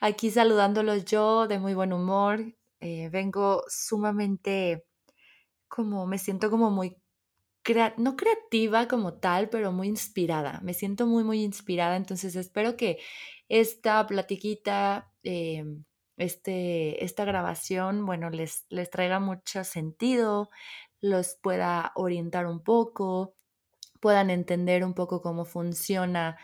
Aquí 0.00 0.30
saludándolos 0.30 1.04
yo 1.04 1.46
de 1.48 1.58
muy 1.58 1.74
buen 1.74 1.92
humor. 1.92 2.54
Eh, 2.80 3.08
vengo 3.10 3.62
sumamente 3.68 4.84
como, 5.68 6.06
me 6.06 6.18
siento 6.18 6.50
como 6.50 6.70
muy, 6.70 6.96
no 7.98 8.16
creativa 8.16 8.88
como 8.88 9.14
tal, 9.14 9.48
pero 9.50 9.72
muy 9.72 9.88
inspirada. 9.88 10.60
Me 10.62 10.74
siento 10.74 11.06
muy, 11.06 11.24
muy 11.24 11.42
inspirada. 11.42 11.96
Entonces 11.96 12.36
espero 12.36 12.76
que 12.76 12.98
esta 13.48 14.06
platiquita, 14.06 15.12
em, 15.22 15.84
este, 16.16 17.04
esta 17.04 17.24
grabación, 17.24 18.06
bueno, 18.06 18.30
les, 18.30 18.66
les 18.70 18.90
traiga 18.90 19.20
mucho 19.20 19.64
sentido, 19.64 20.50
los 21.00 21.36
pueda 21.42 21.92
orientar 21.96 22.46
un 22.46 22.62
poco, 22.62 23.34
puedan 24.00 24.30
entender 24.30 24.84
un 24.84 24.94
poco 24.94 25.22
cómo 25.22 25.44
funciona 25.44 26.36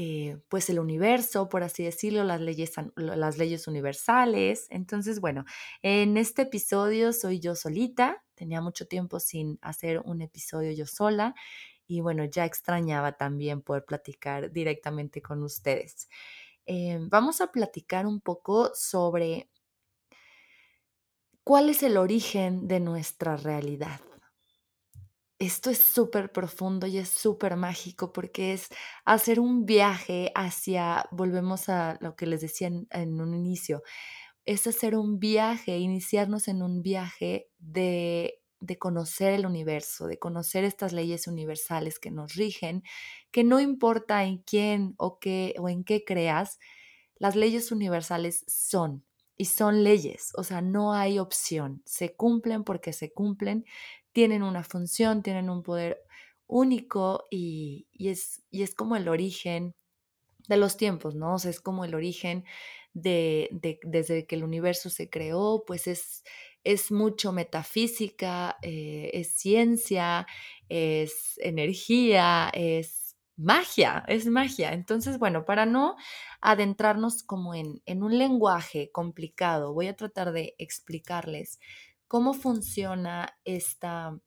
eh, 0.00 0.38
pues 0.48 0.70
el 0.70 0.78
universo, 0.78 1.48
por 1.48 1.64
así 1.64 1.82
decirlo, 1.82 2.22
las 2.22 2.40
leyes, 2.40 2.70
las 2.94 3.36
leyes 3.36 3.66
universales. 3.66 4.68
Entonces, 4.70 5.20
bueno, 5.20 5.44
en 5.82 6.16
este 6.16 6.42
episodio 6.42 7.12
soy 7.12 7.40
yo 7.40 7.56
solita, 7.56 8.24
tenía 8.36 8.60
mucho 8.60 8.86
tiempo 8.86 9.18
sin 9.18 9.58
hacer 9.60 10.00
un 10.04 10.22
episodio 10.22 10.70
yo 10.70 10.86
sola 10.86 11.34
y 11.88 12.00
bueno, 12.00 12.24
ya 12.26 12.44
extrañaba 12.44 13.16
también 13.16 13.60
poder 13.60 13.84
platicar 13.86 14.52
directamente 14.52 15.20
con 15.20 15.42
ustedes. 15.42 16.08
Eh, 16.64 17.00
vamos 17.00 17.40
a 17.40 17.50
platicar 17.50 18.06
un 18.06 18.20
poco 18.20 18.70
sobre 18.76 19.50
cuál 21.42 21.70
es 21.70 21.82
el 21.82 21.96
origen 21.96 22.68
de 22.68 22.78
nuestra 22.78 23.36
realidad 23.36 24.00
esto 25.38 25.70
es 25.70 25.78
súper 25.78 26.32
profundo 26.32 26.86
y 26.86 26.98
es 26.98 27.08
súper 27.08 27.56
mágico 27.56 28.12
porque 28.12 28.52
es 28.52 28.68
hacer 29.04 29.38
un 29.38 29.66
viaje 29.66 30.32
hacia, 30.34 31.06
volvemos 31.12 31.68
a 31.68 31.96
lo 32.00 32.16
que 32.16 32.26
les 32.26 32.40
decía 32.40 32.68
en, 32.68 33.20
un 33.20 33.34
inicio, 33.34 33.82
es 34.44 34.66
hacer 34.66 34.96
un 34.96 35.20
viaje, 35.20 35.78
iniciarnos 35.78 36.48
en 36.48 36.62
un 36.62 36.82
viaje 36.82 37.50
de, 37.58 38.40
de 38.60 38.78
conocer 38.78 39.32
el 39.32 39.46
universo, 39.46 40.06
de 40.08 40.18
conocer 40.18 40.64
estas 40.64 40.92
leyes 40.92 41.28
universales 41.28 42.00
que 42.00 42.10
nos 42.10 42.34
rigen, 42.34 42.82
que 43.30 43.44
no 43.44 43.60
importa 43.60 44.24
en 44.24 44.38
quién 44.38 44.94
o 44.96 45.20
qué 45.20 45.54
o 45.58 45.68
en 45.68 45.84
qué 45.84 46.04
creas, 46.04 46.58
las 47.16 47.36
leyes 47.36 47.70
universales 47.70 48.44
son 48.48 49.04
y 49.36 49.44
son 49.44 49.84
leyes, 49.84 50.32
o 50.34 50.42
sea, 50.42 50.62
no 50.62 50.92
hay 50.92 51.20
opción, 51.20 51.80
se 51.84 52.16
cumplen 52.16 52.64
porque 52.64 52.92
se 52.92 53.12
cumplen 53.12 53.64
tienen 54.18 54.42
una 54.42 54.64
función, 54.64 55.22
tienen 55.22 55.48
un 55.48 55.62
poder 55.62 56.02
único 56.48 57.26
y, 57.30 57.86
es, 57.96 58.42
y 58.50 58.64
es 58.64 58.74
como 58.74 58.96
el 58.96 59.06
origen 59.08 59.76
de 60.48 60.56
los 60.56 60.76
tiempos, 60.76 61.14
¿no? 61.14 61.34
O 61.34 61.38
sea, 61.38 61.52
es 61.52 61.60
como 61.60 61.84
el 61.84 61.94
origen 61.94 62.44
de, 62.94 63.48
desde 63.84 64.26
que 64.26 64.34
el 64.34 64.42
universo 64.42 64.90
se 64.90 65.08
creó, 65.08 65.62
pues 65.68 65.86
es, 65.86 66.24
es 66.64 66.90
mucho 66.90 67.30
metafísica, 67.32 68.56
eh, 68.62 69.12
es 69.14 69.36
ciencia, 69.36 70.26
es 70.68 71.38
energía, 71.38 72.50
es 72.52 73.16
magia, 73.36 74.04
es 74.08 74.26
magia. 74.26 74.72
Entonces, 74.72 75.20
bueno, 75.20 75.44
para 75.44 75.64
no 75.64 75.94
adentrarnos 76.40 77.22
como 77.22 77.54
en, 77.54 77.82
en 77.86 78.02
un 78.02 78.18
lenguaje 78.18 78.90
complicado, 78.90 79.74
voy 79.74 79.86
a 79.86 79.94
tratar 79.94 80.32
de 80.32 80.56
explicarles 80.58 81.60
cómo 82.08 82.34
funciona 82.34 83.38
esta, 83.44 84.18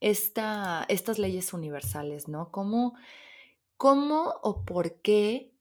esta, 0.00 0.84
estas 0.88 1.18
leyes 1.18 1.52
universales, 1.52 2.28
¿no? 2.28 2.50
¿Cómo, 2.50 2.94
¿Cómo 3.76 4.34
o 4.42 4.64
por 4.64 5.00
qué 5.00 5.54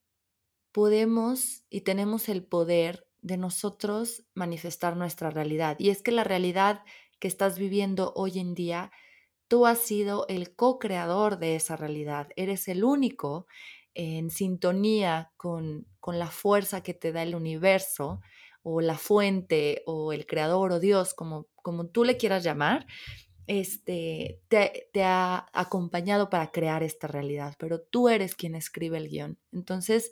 podemos 0.71 1.63
y 1.69 1.81
tenemos 1.81 2.29
el 2.29 2.43
poder 2.43 3.07
de 3.21 3.37
nosotros 3.37 4.25
manifestar 4.33 4.97
nuestra 4.97 5.29
realidad? 5.29 5.77
Y 5.79 5.89
es 5.91 6.01
que 6.01 6.11
la 6.11 6.23
realidad 6.23 6.83
que 7.19 7.27
estás 7.27 7.57
viviendo 7.59 8.13
hoy 8.15 8.39
en 8.39 8.53
día, 8.55 8.91
tú 9.47 9.65
has 9.65 9.79
sido 9.79 10.25
el 10.27 10.55
co-creador 10.55 11.37
de 11.37 11.55
esa 11.55 11.77
realidad, 11.77 12.29
eres 12.35 12.67
el 12.67 12.83
único 12.83 13.47
en 13.93 14.29
sintonía 14.29 15.31
con, 15.37 15.87
con 15.99 16.19
la 16.19 16.27
fuerza 16.27 16.83
que 16.83 16.93
te 16.93 17.11
da 17.11 17.23
el 17.23 17.33
universo 17.33 18.21
o 18.69 18.81
la 18.81 18.97
fuente 18.97 19.81
o 19.85 20.11
el 20.11 20.25
creador 20.25 20.73
o 20.73 20.79
Dios, 20.81 21.13
como, 21.13 21.47
como 21.55 21.87
tú 21.87 22.03
le 22.03 22.17
quieras 22.17 22.43
llamar, 22.43 22.85
este, 23.47 24.41
te, 24.49 24.89
te, 24.91 25.03
ha 25.03 25.47
acompañado 25.53 26.29
para 26.29 26.51
crear 26.51 26.83
esta 26.83 27.07
realidad, 27.07 27.55
pero 27.57 27.79
tú 27.79 28.09
eres 28.09 28.35
quien 28.35 28.55
escribe 28.55 28.97
el 28.97 29.07
guion. 29.07 29.39
Entonces, 29.53 30.11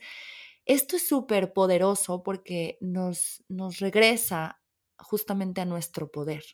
esto 0.63 0.95
es 0.95 1.05
súper 1.05 1.51
poderoso 1.51 2.23
porque 2.23 2.77
nos, 2.79 3.43
nos 3.49 3.79
regresa 3.79 4.61
justamente 4.99 5.59
a 5.59 5.65
nuestro 5.65 6.09
poder, 6.09 6.45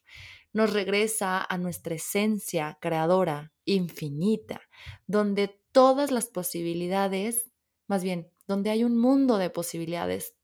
nos 0.54 0.74
regresa 0.74 1.46
a 1.48 1.58
nuestra 1.60 1.94
esencia 1.94 2.80
creadora 2.82 3.54
infinita, 3.64 4.60
donde 5.06 5.62
todas 5.72 6.10
las 6.10 6.26
posibilidades, 6.26 7.52
más 7.86 8.04
bien, 8.04 8.32
donde 8.48 8.72
hay 8.72 8.84
un 8.84 8.98
mundo 8.98 9.38
de 9.38 9.52
posibilidades, 9.52 10.36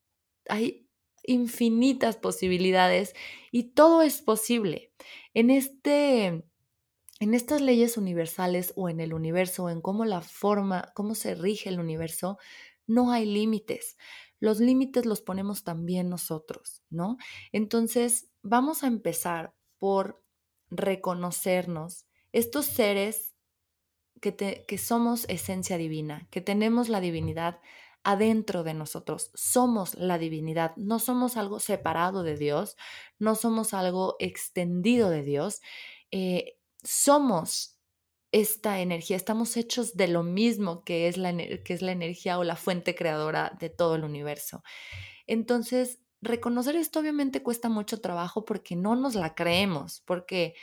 hay 0.48 0.87
infinitas 1.28 2.18
posibilidades 2.18 3.14
y 3.52 3.74
todo 3.74 4.02
es 4.02 4.22
posible. 4.22 4.92
En 5.36 5.52
este 5.52 6.44
en 7.20 7.34
estas 7.34 7.62
leyes 7.62 7.98
universales 7.98 8.74
o 8.76 8.90
en 8.90 9.00
el 9.00 9.14
universo 9.14 9.70
en 9.70 9.82
cómo 9.82 10.06
la 10.06 10.22
forma, 10.22 10.92
cómo 10.96 11.16
se 11.16 11.36
rige 11.36 11.70
el 11.70 11.80
universo, 11.80 12.38
no 12.86 13.12
hay 13.12 13.26
límites. 13.26 13.98
Los 14.40 14.60
límites 14.60 15.06
los 15.06 15.22
ponemos 15.22 15.64
también 15.64 16.10
nosotros, 16.10 16.84
¿no? 16.90 17.18
Entonces, 17.52 18.30
vamos 18.44 18.84
a 18.84 18.88
empezar 18.88 19.56
por 19.80 20.24
reconocernos 20.70 22.06
estos 22.34 22.66
seres 22.66 23.34
que, 24.22 24.66
que 24.68 24.78
somos 24.78 25.26
esencia 25.28 25.78
divina, 25.78 26.28
que 26.30 26.42
tenemos 26.42 26.88
la 26.88 27.02
divinidad 27.02 27.60
adentro 28.08 28.64
de 28.64 28.74
nosotros. 28.74 29.32
Somos 29.34 29.96
la 29.96 30.18
divinidad, 30.18 30.74
no 30.78 30.98
somos 30.98 31.36
algo 31.36 31.60
separado 31.60 32.24
de 32.24 32.38
Dios, 32.38 32.78
no 33.20 33.36
somos 33.36 33.74
algo 33.74 34.16
extendido 34.20 35.10
de 35.10 35.24
Dios. 35.24 35.62
Eh, 36.12 36.58
somos 36.82 37.78
esta 38.32 38.80
energía, 38.80 39.18
estamos 39.18 39.58
hechos 39.58 39.98
de 39.98 40.08
lo 40.08 40.24
mismo 40.24 40.86
que 40.86 41.10
es, 41.10 41.18
la, 41.18 41.36
que 41.36 41.74
es 41.74 41.82
la 41.82 41.92
energía 41.92 42.40
o 42.40 42.46
la 42.46 42.56
fuente 42.56 42.96
creadora 42.96 43.58
de 43.60 43.70
todo 43.70 43.96
el 43.96 44.06
universo. 44.06 44.64
Entonces, 45.26 46.00
reconocer 46.22 46.78
esto 46.78 47.02
obviamente 47.02 47.44
cuesta 47.44 47.68
mucho 47.68 48.00
trabajo 48.00 48.46
porque 48.46 48.78
no 48.78 48.96
nos 48.96 49.16
la 49.16 49.36
creemos, 49.36 50.02
porque 50.06 50.56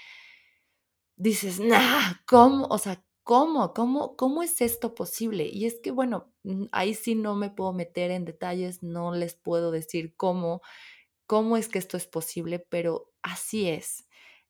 dices, 1.17 1.61
nah, 1.61 2.15
¿cómo? 2.27 2.69
O 2.69 2.79
sea, 2.79 3.05
¿Cómo? 3.25 3.73
¿Cómo, 3.73 4.17
cómo 4.17 4.43
es 4.43 4.61
esto 4.61 4.95
posible? 4.95 5.47
Y 5.51 5.65
es 5.65 5.81
que, 5.81 5.91
bueno, 5.91 6.33
mm, 6.43 6.65
ahí 6.73 6.93
sí 6.95 7.15
no 7.15 7.35
me 7.35 7.49
puedo 7.51 7.73
meter 7.73 8.11
en 8.11 8.27
detalles, 8.27 8.83
no 8.83 9.15
les 9.15 9.35
puedo 9.35 9.71
decir 9.71 10.15
cómo, 10.17 10.61
cómo 11.27 11.57
es 11.57 11.69
que 11.69 11.79
esto 11.79 11.97
es 11.97 12.07
posible, 12.07 12.59
pero 12.61 13.13
así 13.23 13.69
es. 13.71 14.07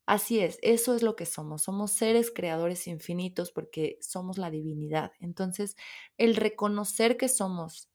Así 0.06 0.40
es, 0.40 0.58
eso 0.62 0.94
es 0.96 1.02
lo 1.02 1.16
que 1.16 1.26
somos. 1.26 1.62
Somos 1.64 1.93
seres 1.93 2.31
creadores 2.32 2.87
infinitos 2.88 3.52
porque 3.52 3.98
somos 4.02 4.38
la 4.38 4.50
divinidad. 4.50 5.12
Entonces, 5.20 5.76
el 6.19 6.37
reconocer 6.37 7.16
que 7.16 7.28
somos 7.28 7.90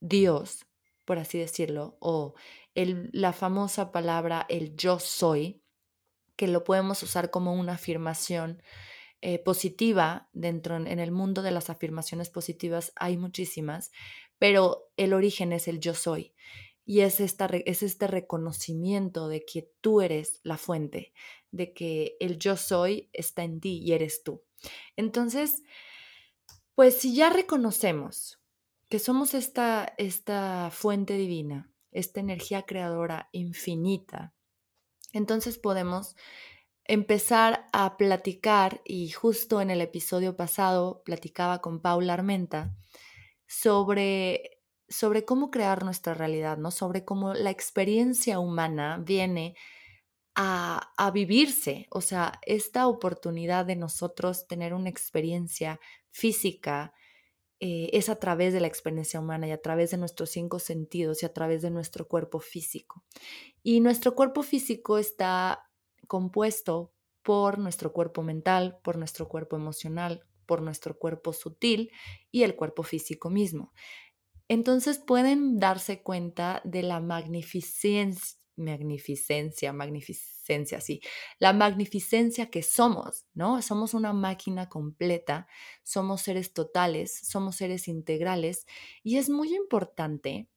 Dios, 0.00 0.66
por 1.04 1.18
así 1.18 1.38
decirlo, 1.38 1.96
o 2.00 2.34
el, 2.74 3.10
la 3.12 3.32
famosa 3.32 3.92
palabra 3.92 4.46
el 4.48 4.76
yo 4.76 4.98
soy, 4.98 5.62
que 6.36 6.48
lo 6.48 6.64
podemos 6.64 7.02
usar 7.02 7.30
como 7.30 7.54
una 7.54 7.74
afirmación 7.74 8.62
eh, 9.20 9.38
positiva 9.38 10.28
dentro 10.32 10.76
en 10.76 10.98
el 10.98 11.10
mundo 11.10 11.42
de 11.42 11.50
las 11.50 11.70
afirmaciones 11.70 12.30
positivas 12.30 12.92
hay 12.94 13.16
muchísimas, 13.16 13.90
pero 14.38 14.90
el 14.96 15.12
origen 15.12 15.52
es 15.52 15.66
el 15.66 15.80
yo 15.80 15.94
soy. 15.94 16.34
Y 16.84 17.00
es, 17.00 17.20
esta, 17.20 17.46
es 17.46 17.82
este 17.82 18.06
reconocimiento 18.06 19.28
de 19.28 19.44
que 19.44 19.70
tú 19.80 20.00
eres 20.00 20.40
la 20.42 20.56
fuente, 20.56 21.12
de 21.50 21.74
que 21.74 22.16
el 22.20 22.38
yo 22.38 22.56
soy 22.56 23.10
está 23.12 23.44
en 23.44 23.60
ti 23.60 23.80
y 23.82 23.92
eres 23.92 24.22
tú. 24.22 24.42
Entonces, 24.96 25.62
pues 26.74 26.96
si 26.96 27.14
ya 27.14 27.28
reconocemos 27.28 28.40
que 28.88 28.98
somos 28.98 29.34
esta, 29.34 29.94
esta 29.98 30.70
fuente 30.70 31.14
divina, 31.14 31.70
esta 31.90 32.20
energía 32.20 32.62
creadora 32.62 33.28
infinita, 33.32 34.32
entonces 35.12 35.58
podemos 35.58 36.16
empezar 36.88 37.66
a 37.72 37.96
platicar, 37.96 38.80
y 38.84 39.10
justo 39.10 39.60
en 39.60 39.70
el 39.70 39.80
episodio 39.80 40.36
pasado 40.36 41.02
platicaba 41.04 41.60
con 41.60 41.80
Paula 41.80 42.14
Armenta 42.14 42.74
sobre, 43.46 44.62
sobre 44.88 45.24
cómo 45.24 45.50
crear 45.50 45.84
nuestra 45.84 46.14
realidad, 46.14 46.56
¿no? 46.58 46.70
Sobre 46.70 47.04
cómo 47.04 47.34
la 47.34 47.50
experiencia 47.50 48.40
humana 48.40 49.00
viene 49.04 49.54
a, 50.34 50.92
a, 50.96 51.10
vivirse, 51.10 51.86
o 51.90 52.00
sea, 52.00 52.40
esta 52.42 52.88
oportunidad 52.88 53.66
de 53.66 53.76
nosotros 53.76 54.46
tener 54.46 54.72
una 54.72 54.88
experiencia 54.88 55.80
física 56.10 56.92
eh, 57.60 57.90
es 57.92 58.08
a 58.08 58.20
través 58.20 58.52
de 58.52 58.60
la 58.60 58.68
experiencia 58.68 59.18
humana 59.18 59.48
y 59.48 59.50
a 59.50 59.60
través 59.60 59.90
de 59.90 59.96
nuestros 59.96 60.30
cinco 60.30 60.60
sentidos 60.60 61.22
y 61.22 61.26
a 61.26 61.32
través 61.32 61.60
de 61.60 61.70
nuestro 61.70 62.06
cuerpo 62.06 62.38
físico. 62.38 63.02
Y 63.64 63.80
nuestro 63.80 64.14
cuerpo 64.14 64.44
físico 64.44 64.96
está 64.96 65.67
compuesto 66.08 66.92
por 67.22 67.58
nuestro 67.60 67.92
cuerpo 67.92 68.24
mental, 68.24 68.80
por 68.82 68.98
nuestro 68.98 69.28
cuerpo 69.28 69.56
emocional, 69.56 70.24
por 70.46 70.62
nuestro 70.62 70.98
cuerpo 70.98 71.32
sutil 71.32 71.92
y 72.32 72.42
el 72.42 72.56
cuerpo 72.56 72.82
físico 72.82 73.30
mismo. 73.30 73.72
Entonces 74.48 74.98
pueden 74.98 75.58
darse 75.58 76.02
cuenta 76.02 76.62
de 76.64 76.82
la 76.82 77.00
magnificencia, 77.00 78.38
magnificencia, 78.56 79.72
magnificencia, 79.72 80.80
sí, 80.80 81.00
la 81.38 81.52
magnificencia 81.52 82.50
que 82.50 82.62
somos, 82.62 83.26
¿no? 83.34 83.62
Somos 83.62 83.94
una 83.94 84.12
máquina 84.12 84.68
completa, 84.68 85.46
somos 85.84 86.22
seres 86.22 86.54
totales, 86.54 87.20
somos 87.24 87.56
seres 87.56 87.88
integrales 87.88 88.66
y 89.04 89.18
es 89.18 89.30
muy 89.30 89.54
importante 89.54 90.48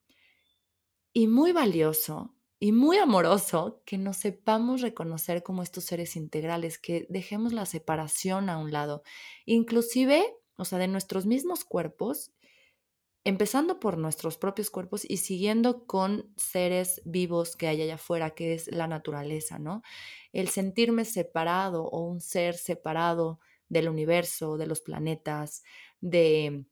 y 1.13 1.27
muy 1.27 1.51
valioso 1.51 2.35
y 2.63 2.73
muy 2.73 2.97
amoroso 2.97 3.81
que 3.85 3.97
nos 3.97 4.17
sepamos 4.17 4.81
reconocer 4.81 5.41
como 5.41 5.63
estos 5.63 5.83
seres 5.85 6.15
integrales, 6.15 6.77
que 6.77 7.07
dejemos 7.09 7.53
la 7.53 7.65
separación 7.65 8.51
a 8.51 8.59
un 8.59 8.71
lado, 8.71 9.01
inclusive, 9.47 10.23
o 10.57 10.63
sea, 10.63 10.77
de 10.77 10.87
nuestros 10.87 11.25
mismos 11.25 11.65
cuerpos, 11.65 12.31
empezando 13.23 13.79
por 13.79 13.97
nuestros 13.97 14.37
propios 14.37 14.69
cuerpos 14.69 15.09
y 15.09 15.17
siguiendo 15.17 15.87
con 15.87 16.31
seres 16.37 17.01
vivos 17.03 17.55
que 17.55 17.67
hay 17.67 17.81
allá 17.81 17.95
afuera, 17.95 18.35
que 18.35 18.53
es 18.53 18.67
la 18.71 18.85
naturaleza, 18.85 19.57
¿no? 19.57 19.81
El 20.31 20.47
sentirme 20.47 21.03
separado 21.03 21.85
o 21.85 22.01
un 22.05 22.21
ser 22.21 22.53
separado 22.53 23.39
del 23.69 23.89
universo, 23.89 24.57
de 24.57 24.67
los 24.67 24.81
planetas, 24.81 25.63
de, 25.99 26.65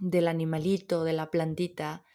del 0.00 0.26
animalito, 0.26 1.04
de 1.04 1.12
la 1.12 1.30
plantita, 1.30 2.06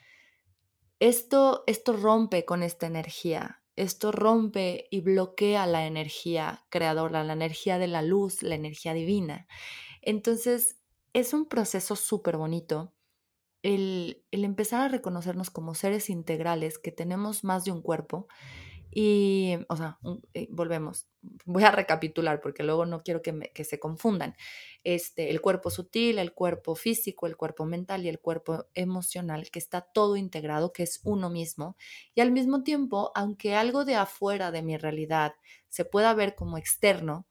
esto, 0.99 1.63
esto 1.67 1.93
rompe 1.93 2.45
con 2.45 2.63
esta 2.63 2.87
energía, 2.87 3.63
esto 3.75 4.11
rompe 4.11 4.87
y 4.91 5.01
bloquea 5.01 5.65
la 5.65 5.85
energía 5.85 6.65
creadora, 6.69 7.23
la 7.23 7.33
energía 7.33 7.77
de 7.79 7.87
la 7.87 8.01
luz, 8.01 8.43
la 8.43 8.55
energía 8.55 8.93
divina. 8.93 9.47
Entonces, 10.01 10.79
es 11.13 11.33
un 11.33 11.47
proceso 11.47 11.95
súper 11.95 12.37
bonito 12.37 12.93
el, 13.63 14.25
el, 14.31 14.43
empezar 14.43 14.81
a 14.81 14.87
reconocernos 14.89 15.49
como 15.49 15.73
seres 15.73 16.09
integrales, 16.09 16.77
que 16.77 16.91
tenemos 16.91 17.43
más 17.43 17.63
de 17.63 17.71
un 17.71 17.81
cuerpo, 17.81 18.27
y, 18.95 19.57
o 19.69 19.75
sea, 19.75 19.97
eh, 20.33 20.47
volvemos, 20.51 21.07
voy 21.45 21.63
a 21.63 21.71
recapitular 21.71 22.41
porque 22.41 22.63
luego 22.63 22.85
no 22.85 23.01
quiero 23.01 23.21
que, 23.21 23.63
se 23.63 23.79
confundan. 23.79 24.35
Este, 24.83 25.31
el 25.31 25.41
cuerpo 25.41 25.71
sutil, 25.71 26.19
el 26.19 26.33
cuerpo 26.33 26.75
físico, 26.75 27.25
el 27.25 27.35
cuerpo 27.35 27.65
mental 27.65 28.05
y 28.05 28.09
el 28.09 28.19
cuerpo 28.19 28.67
emocional, 28.75 29.49
que 29.49 29.59
está 29.59 29.81
todo 29.81 30.15
integrado, 30.15 30.73
que 30.73 30.83
es 30.83 30.99
uno 31.03 31.29
mismo. 31.29 31.75
Y 32.13 32.21
al 32.21 32.31
mismo 32.31 32.63
tiempo, 32.63 33.11
aunque 33.15 33.55
algo 33.55 33.85
de 33.85 33.95
afuera 33.95 34.51
de 34.51 34.61
mi 34.61 34.77
realidad 34.77 35.33
se 35.69 35.85
pueda 35.85 36.13
ver 36.13 36.35
como 36.35 36.57
externo, 36.57 37.25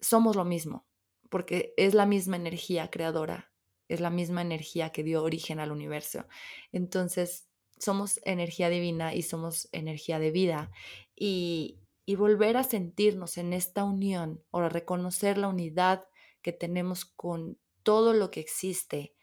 somos 0.00 0.36
lo 0.36 0.44
mismo, 0.44 0.86
porque 1.30 1.74
es 1.76 1.94
la 1.94 2.06
misma 2.06 2.36
energía 2.36 2.90
creadora, 2.90 3.50
es 3.88 4.00
la 4.00 4.10
misma 4.10 4.42
energía 4.42 4.90
que 4.90 5.02
dio 5.02 5.24
origen 5.24 5.58
al 5.58 5.72
universo. 5.72 6.26
Entonces, 6.70 7.47
somos 7.80 8.20
energía 8.24 8.68
divina 8.68 9.14
y 9.14 9.22
somos 9.22 9.68
energía 9.72 10.18
de 10.18 10.30
vida. 10.30 10.70
Y, 11.16 11.80
y 12.04 12.16
volver 12.16 12.56
a 12.56 12.64
sentirnos 12.64 13.36
en 13.36 13.52
esta 13.52 13.84
unión 13.84 14.42
o 14.50 14.60
a 14.60 14.68
reconocer 14.68 15.36
la 15.36 15.48
unidad 15.48 16.06
que 16.40 16.52
tenemos 16.52 17.04
con 17.04 17.58
todo 17.82 18.14
lo 18.14 18.30
que 18.30 18.40
existe 18.40 19.14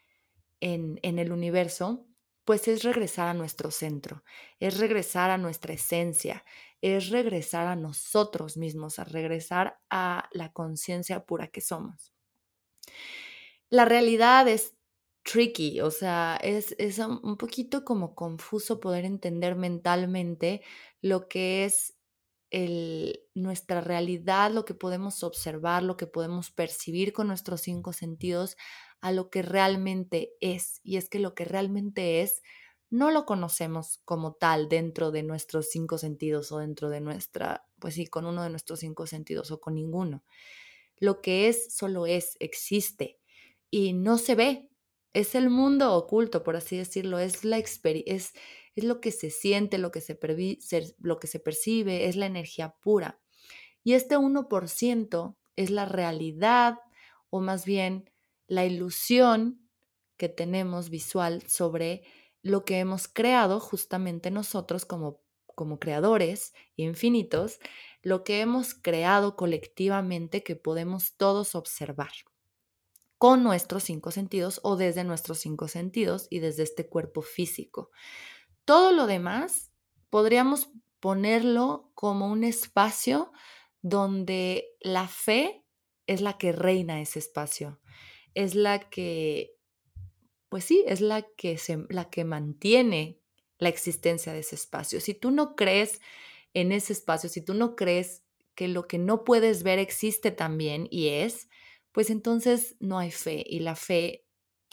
en, 0.60 1.00
en 1.02 1.18
el 1.18 1.32
universo, 1.32 2.06
pues 2.44 2.68
es 2.68 2.84
regresar 2.84 3.26
a 3.26 3.34
nuestro 3.34 3.72
centro, 3.72 4.22
es 4.60 4.78
regresar 4.78 5.30
a 5.30 5.36
nuestra 5.36 5.74
esencia, 5.74 6.44
es 6.80 7.08
regresar 7.08 7.66
a 7.66 7.74
nosotros 7.74 8.56
mismos, 8.56 9.00
a 9.00 9.04
regresar 9.04 9.80
a 9.90 10.28
la 10.30 10.52
conciencia 10.52 11.24
pura 11.26 11.48
que 11.48 11.60
somos. 11.60 12.12
La 13.68 13.84
realidad 13.84 14.46
es 14.46 14.75
tricky, 15.26 15.80
o 15.80 15.90
sea, 15.90 16.38
es, 16.40 16.76
es 16.78 16.98
un 17.00 17.36
poquito 17.36 17.84
como 17.84 18.14
confuso 18.14 18.78
poder 18.78 19.04
entender 19.04 19.56
mentalmente 19.56 20.62
lo 21.02 21.26
que 21.26 21.64
es 21.64 21.94
el, 22.50 23.20
nuestra 23.34 23.80
realidad, 23.80 24.52
lo 24.52 24.64
que 24.64 24.74
podemos 24.74 25.24
observar, 25.24 25.82
lo 25.82 25.96
que 25.96 26.06
podemos 26.06 26.52
percibir 26.52 27.12
con 27.12 27.26
nuestros 27.26 27.62
cinco 27.62 27.92
sentidos 27.92 28.56
a 29.00 29.10
lo 29.10 29.28
que 29.28 29.42
realmente 29.42 30.32
es. 30.40 30.80
Y 30.84 30.96
es 30.96 31.08
que 31.08 31.18
lo 31.18 31.34
que 31.34 31.44
realmente 31.44 32.22
es 32.22 32.42
no 32.88 33.10
lo 33.10 33.26
conocemos 33.26 33.98
como 34.04 34.34
tal 34.34 34.68
dentro 34.68 35.10
de 35.10 35.24
nuestros 35.24 35.70
cinco 35.70 35.98
sentidos 35.98 36.52
o 36.52 36.58
dentro 36.58 36.88
de 36.88 37.00
nuestra, 37.00 37.66
pues 37.80 37.94
sí, 37.94 38.06
con 38.06 38.26
uno 38.26 38.44
de 38.44 38.50
nuestros 38.50 38.78
cinco 38.78 39.08
sentidos 39.08 39.50
o 39.50 39.58
con 39.60 39.74
ninguno. 39.74 40.24
Lo 40.98 41.20
que 41.20 41.48
es 41.48 41.74
solo 41.74 42.06
es, 42.06 42.36
existe 42.38 43.18
y 43.70 43.92
no 43.92 44.18
se 44.18 44.36
ve, 44.36 44.70
es 45.16 45.34
el 45.34 45.48
mundo 45.48 45.94
oculto, 45.94 46.42
por 46.42 46.56
así 46.56 46.76
decirlo, 46.76 47.18
es, 47.18 47.42
la 47.42 47.56
es, 47.56 47.80
es 47.86 48.84
lo 48.84 49.00
que 49.00 49.10
se 49.10 49.30
siente, 49.30 49.78
lo 49.78 49.90
que 49.90 50.02
se, 50.02 50.18
lo 50.98 51.18
que 51.18 51.26
se 51.26 51.40
percibe, 51.40 52.06
es 52.06 52.16
la 52.16 52.26
energía 52.26 52.76
pura. 52.82 53.18
Y 53.82 53.94
este 53.94 54.18
1% 54.18 55.36
es 55.56 55.70
la 55.70 55.86
realidad 55.86 56.80
o 57.30 57.40
más 57.40 57.64
bien 57.64 58.10
la 58.46 58.66
ilusión 58.66 59.66
que 60.18 60.28
tenemos 60.28 60.90
visual 60.90 61.42
sobre 61.48 62.02
lo 62.42 62.66
que 62.66 62.78
hemos 62.78 63.08
creado 63.08 63.58
justamente 63.58 64.30
nosotros 64.30 64.84
como, 64.84 65.22
como 65.46 65.78
creadores 65.78 66.52
infinitos, 66.76 67.58
lo 68.02 68.22
que 68.22 68.42
hemos 68.42 68.74
creado 68.74 69.34
colectivamente 69.34 70.42
que 70.42 70.56
podemos 70.56 71.16
todos 71.16 71.54
observar 71.54 72.12
con 73.18 73.42
nuestros 73.42 73.84
cinco 73.84 74.10
sentidos 74.10 74.60
o 74.62 74.76
desde 74.76 75.04
nuestros 75.04 75.38
cinco 75.38 75.68
sentidos 75.68 76.26
y 76.30 76.40
desde 76.40 76.62
este 76.62 76.88
cuerpo 76.88 77.22
físico. 77.22 77.90
Todo 78.64 78.92
lo 78.92 79.06
demás 79.06 79.72
podríamos 80.10 80.70
ponerlo 81.00 81.90
como 81.94 82.26
un 82.26 82.44
espacio 82.44 83.32
donde 83.82 84.68
la 84.80 85.08
fe 85.08 85.64
es 86.06 86.20
la 86.20 86.38
que 86.38 86.52
reina 86.52 87.00
ese 87.00 87.18
espacio, 87.18 87.80
es 88.34 88.54
la 88.54 88.90
que, 88.90 89.54
pues 90.48 90.64
sí, 90.64 90.84
es 90.86 91.00
la 91.00 91.22
que, 91.22 91.58
se, 91.58 91.84
la 91.88 92.10
que 92.10 92.24
mantiene 92.24 93.20
la 93.58 93.68
existencia 93.68 94.32
de 94.32 94.40
ese 94.40 94.56
espacio. 94.56 95.00
Si 95.00 95.14
tú 95.14 95.30
no 95.30 95.56
crees 95.56 96.00
en 96.54 96.72
ese 96.72 96.92
espacio, 96.92 97.28
si 97.28 97.40
tú 97.40 97.54
no 97.54 97.76
crees 97.76 98.24
que 98.54 98.68
lo 98.68 98.86
que 98.86 98.98
no 98.98 99.24
puedes 99.24 99.62
ver 99.62 99.78
existe 99.78 100.30
también 100.30 100.88
y 100.90 101.08
es, 101.08 101.48
pues 101.96 102.10
entonces 102.10 102.76
no 102.78 102.98
hay 102.98 103.10
fe 103.10 103.42
y 103.48 103.60
la 103.60 103.74
fe 103.74 104.26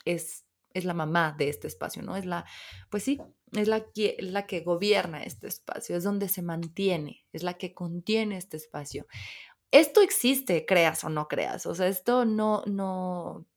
es, 0.04 0.44
es 0.74 0.84
la 0.84 0.94
mamá 0.94 1.34
de 1.38 1.48
este 1.48 1.68
espacio, 1.70 2.04
¿no? 2.04 2.18
Es 2.18 2.26
la, 2.26 2.44
pues 2.90 3.04
sí, 3.04 3.18
es 3.54 3.70
la, 3.70 3.90
que, 3.92 4.18
la 4.20 4.46
que 4.46 4.60
gobierna 4.60 5.24
este 5.24 5.48
espacio, 5.48 5.96
es 5.96 6.04
donde 6.04 6.28
se 6.28 6.42
mantiene, 6.42 7.26
es 7.32 7.42
la 7.44 7.54
que 7.54 7.74
contiene 7.74 8.36
este 8.36 8.58
espacio. 8.58 9.08
Esto 9.72 10.02
existe, 10.02 10.66
creas 10.66 11.06
o 11.06 11.10
no 11.10 11.30
creas, 11.30 11.66
o 11.66 11.74
sea, 11.74 11.88
esto 11.88 12.26
no, 12.26 12.62
no, 12.66 13.48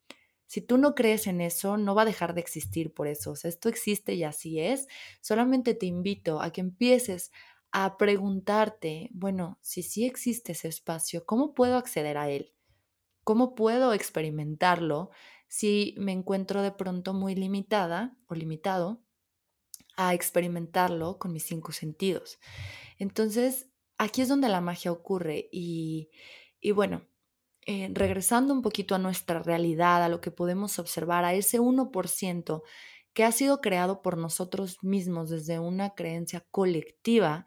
si 0.46 0.60
tú 0.60 0.78
no 0.78 0.94
crees 0.94 1.26
en 1.26 1.40
eso, 1.40 1.76
no 1.76 1.96
va 1.96 2.02
a 2.02 2.04
dejar 2.04 2.34
de 2.34 2.42
existir 2.42 2.94
por 2.94 3.08
eso, 3.08 3.32
o 3.32 3.36
sea, 3.36 3.48
esto 3.48 3.68
existe 3.68 4.14
y 4.14 4.22
así 4.22 4.60
es. 4.60 4.86
Solamente 5.20 5.74
te 5.74 5.86
invito 5.86 6.40
a 6.40 6.52
que 6.52 6.60
empieces 6.60 7.32
a 7.72 7.96
preguntarte, 7.96 9.10
bueno, 9.12 9.58
si 9.60 9.82
sí 9.82 10.06
existe 10.06 10.52
ese 10.52 10.68
espacio, 10.68 11.26
¿cómo 11.26 11.52
puedo 11.52 11.76
acceder 11.76 12.16
a 12.16 12.30
él? 12.30 12.55
¿Cómo 13.26 13.56
puedo 13.56 13.92
experimentarlo 13.92 15.10
si 15.48 15.96
me 15.98 16.12
encuentro 16.12 16.62
de 16.62 16.70
pronto 16.70 17.12
muy 17.12 17.34
limitada 17.34 18.16
o 18.28 18.36
limitado 18.36 19.02
a 19.96 20.14
experimentarlo 20.14 21.18
con 21.18 21.32
mis 21.32 21.42
cinco 21.42 21.72
sentidos? 21.72 22.38
Entonces, 23.00 23.66
aquí 23.98 24.22
es 24.22 24.28
donde 24.28 24.48
la 24.48 24.60
magia 24.60 24.92
ocurre 24.92 25.48
y, 25.50 26.08
y 26.60 26.70
bueno, 26.70 27.02
eh, 27.62 27.90
regresando 27.92 28.54
un 28.54 28.62
poquito 28.62 28.94
a 28.94 28.98
nuestra 28.98 29.42
realidad, 29.42 30.04
a 30.04 30.08
lo 30.08 30.20
que 30.20 30.30
podemos 30.30 30.78
observar, 30.78 31.24
a 31.24 31.34
ese 31.34 31.58
1% 31.58 32.62
que 33.12 33.24
ha 33.24 33.32
sido 33.32 33.60
creado 33.60 34.02
por 34.02 34.18
nosotros 34.18 34.78
mismos 34.84 35.30
desde 35.30 35.58
una 35.58 35.96
creencia 35.96 36.46
colectiva, 36.52 37.44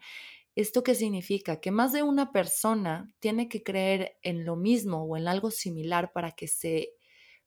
¿esto 0.54 0.82
qué 0.82 0.94
significa? 0.94 1.60
Que 1.60 1.70
más 1.70 1.92
de 1.92 2.02
una 2.02 2.32
persona 2.32 3.12
tiene 3.18 3.48
que 3.48 3.62
creer 3.62 4.18
en 4.22 4.44
lo 4.44 4.56
mismo 4.56 5.04
o 5.04 5.16
en 5.16 5.28
algo 5.28 5.50
similar 5.50 6.12
para 6.12 6.32
que 6.32 6.48
se 6.48 6.94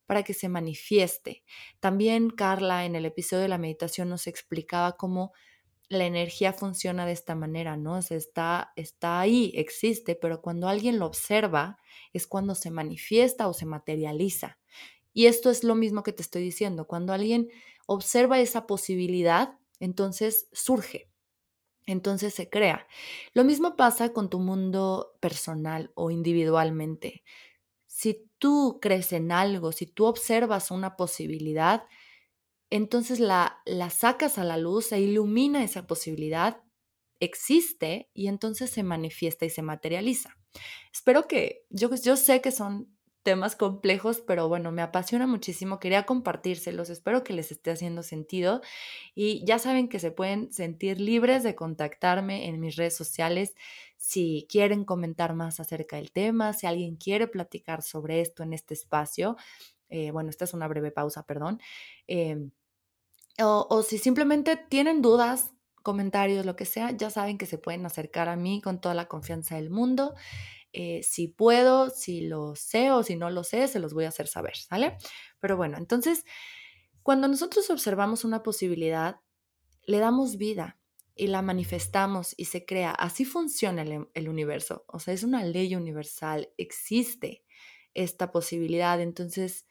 para 0.06 0.24
que 0.24 0.34
se 0.34 0.50
manifieste. 0.50 1.44
También 1.80 2.30
Carla 2.30 2.86
en 2.86 2.96
el 2.96 3.06
episodio 3.06 3.44
de 3.44 3.48
la 3.48 3.58
meditación 3.58 4.10
nos 4.10 4.28
explicaba 4.28 4.98
cómo 4.98 5.32
la 5.90 6.06
energía 6.06 6.54
funciona 6.54 7.06
de 7.06 7.14
esta 7.14 7.36
manera, 7.36 7.78
¿no? 7.78 7.98
Está, 7.98 8.74
está 8.76 9.20
ahí, 9.20 9.52
existe, 9.56 10.16
pero 10.16 10.42
cuando 10.42 10.68
alguien 10.68 11.00
lo 11.00 11.06
observa 11.06 11.78
es 12.12 12.28
cuando 12.28 12.56
se 12.56 12.72
manifiesta 12.72 13.48
o 13.48 13.54
se 13.54 13.66
materializa. 13.66 14.60
Y 15.14 15.28
esto 15.28 15.50
es 15.50 15.64
lo 15.64 15.76
mismo 15.76 16.04
que 16.04 16.14
te 16.14 16.24
estoy 16.24 16.42
diciendo, 16.42 16.88
cuando 16.88 17.14
alguien 17.14 17.50
observa 17.86 18.40
esa 18.40 18.66
posibilidad, 18.66 19.60
entonces 19.80 20.48
surge, 20.52 21.10
entonces 21.86 22.34
se 22.34 22.50
crea. 22.50 22.88
Lo 23.34 23.44
mismo 23.44 23.75
pasa 23.75 24.13
con 24.13 24.30
tu 24.30 24.40
mundo 24.40 25.16
personal 25.20 25.92
o 25.96 26.12
individualmente. 26.12 27.24
Si 27.86 28.30
tú 28.40 28.80
crees 28.82 29.13
en 29.13 29.32
algo, 29.32 29.72
si 29.72 29.86
tú 29.86 30.06
observas 30.06 30.72
una 30.72 30.96
posibilidad, 30.96 31.84
entonces 32.70 33.20
la, 33.20 33.60
la 33.66 33.90
sacas 33.90 34.38
a 34.38 34.44
la 34.44 34.58
luz, 34.58 34.88
se 34.88 35.00
ilumina 35.00 35.63
esa 35.63 35.86
posibilidad, 35.86 36.63
existe 37.20 38.10
y 38.13 38.28
entonces 38.28 38.70
se 38.72 38.84
manifiesta 38.84 39.46
y 39.46 39.50
se 39.50 39.62
materializa. 39.62 40.36
Espero 40.92 41.28
que, 41.28 41.66
yo, 41.70 41.90
yo 41.96 42.16
sé 42.16 42.42
que 42.42 42.52
son 42.52 42.96
temas 43.24 43.56
complejos, 43.56 44.22
pero 44.22 44.48
bueno, 44.48 44.72
me 44.72 44.82
apasiona 44.82 45.25
muchísimo, 45.27 45.80
quería 45.80 46.06
compartírselos, 46.06 46.89
espero 46.89 47.24
que 47.24 47.34
les 47.34 47.51
esté 47.51 47.72
haciendo 47.72 48.03
sentido 48.03 48.62
y 49.15 49.44
ya 49.46 49.60
saben 49.60 49.88
que 49.88 50.00
se 50.00 50.12
pueden 50.12 50.51
sentir 50.53 51.00
libres 51.00 51.44
de 51.44 51.56
contactarme 51.56 52.48
en 52.48 52.60
mis 52.60 52.75
redes 52.75 52.96
sociales 52.96 53.56
si 53.98 54.46
quieren 54.50 54.84
comentar 54.86 55.34
más 55.34 55.60
acerca 55.60 55.96
del 55.96 56.12
tema, 56.12 56.53
si 56.53 56.68
alguien 56.68 56.98
quiere 56.98 57.27
platicar 57.27 57.82
sobre 57.82 58.22
esto 58.22 58.44
en 58.44 58.53
este 58.53 58.74
espacio. 58.74 59.38
Eh, 59.89 60.12
bueno, 60.12 60.30
esta 60.30 60.44
es 60.46 60.53
una 60.53 60.68
breve 60.68 60.92
pausa, 60.92 61.25
perdón. 61.25 61.62
Em, 62.08 62.51
o, 63.39 63.84
si 63.84 63.98
simplemente 63.98 64.58
tienen 64.58 65.01
dudas, 65.01 65.53
comentarios, 65.84 66.46
lo 66.46 66.56
que 66.56 66.66
sea, 66.66 66.92
ya 66.92 67.10
saben 67.10 67.38
que 67.38 67.46
se 67.46 67.58
pueden 67.58 67.86
acercar 67.86 68.30
a 68.30 68.36
mí 68.36 68.62
con 68.62 68.82
toda 68.82 68.96
la 68.96 69.08
confianza 69.08 69.56
del 69.56 69.70
mundo. 69.70 70.16
Eh, 70.72 71.04
si 71.04 71.28
puedo, 71.28 71.92
si 71.92 72.22
lo 72.22 72.56
sé 72.56 72.92
o 72.92 73.04
si 73.04 73.16
no 73.16 73.30
lo 73.30 73.44
sé, 73.44 73.68
se 73.68 73.80
los 73.80 73.94
voy 73.94 74.06
a 74.06 74.08
hacer 74.08 74.28
saber, 74.28 74.56
¿sale? 74.58 74.98
Pero 75.40 75.56
bueno, 75.56 75.78
entonces, 75.78 76.25
cuando 77.04 77.28
nosotros 77.28 77.70
observamos 77.70 78.24
una 78.24 78.42
posibilidad, 78.42 79.20
le 79.86 80.00
damos 80.00 80.38
vida 80.38 80.80
y 81.16 81.28
la 81.28 81.44
manifestamos 81.44 82.34
y 82.38 82.46
se 82.46 82.66
crea. 82.66 82.92
Así 82.92 83.25
funciona 83.25 83.84
el, 83.84 84.08
el 84.13 84.30
universo. 84.30 84.86
O 84.88 85.00
sea, 85.00 85.13
es 85.13 85.24
una 85.24 85.44
ley 85.44 85.75
universal. 85.75 86.50
Existe 86.58 87.44
esta 87.94 88.32
posibilidad. 88.32 89.00
Entonces, 89.00 89.68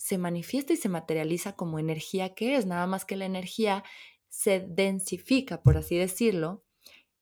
se 0.00 0.16
manifiesta 0.16 0.72
y 0.72 0.76
se 0.76 0.88
materializa 0.88 1.54
como 1.56 1.78
energía 1.78 2.34
que 2.34 2.56
es, 2.56 2.64
nada 2.64 2.86
más 2.86 3.04
que 3.04 3.16
la 3.16 3.26
energía 3.26 3.84
se 4.30 4.60
densifica, 4.60 5.62
por 5.62 5.76
así 5.76 5.96
decirlo, 5.96 6.64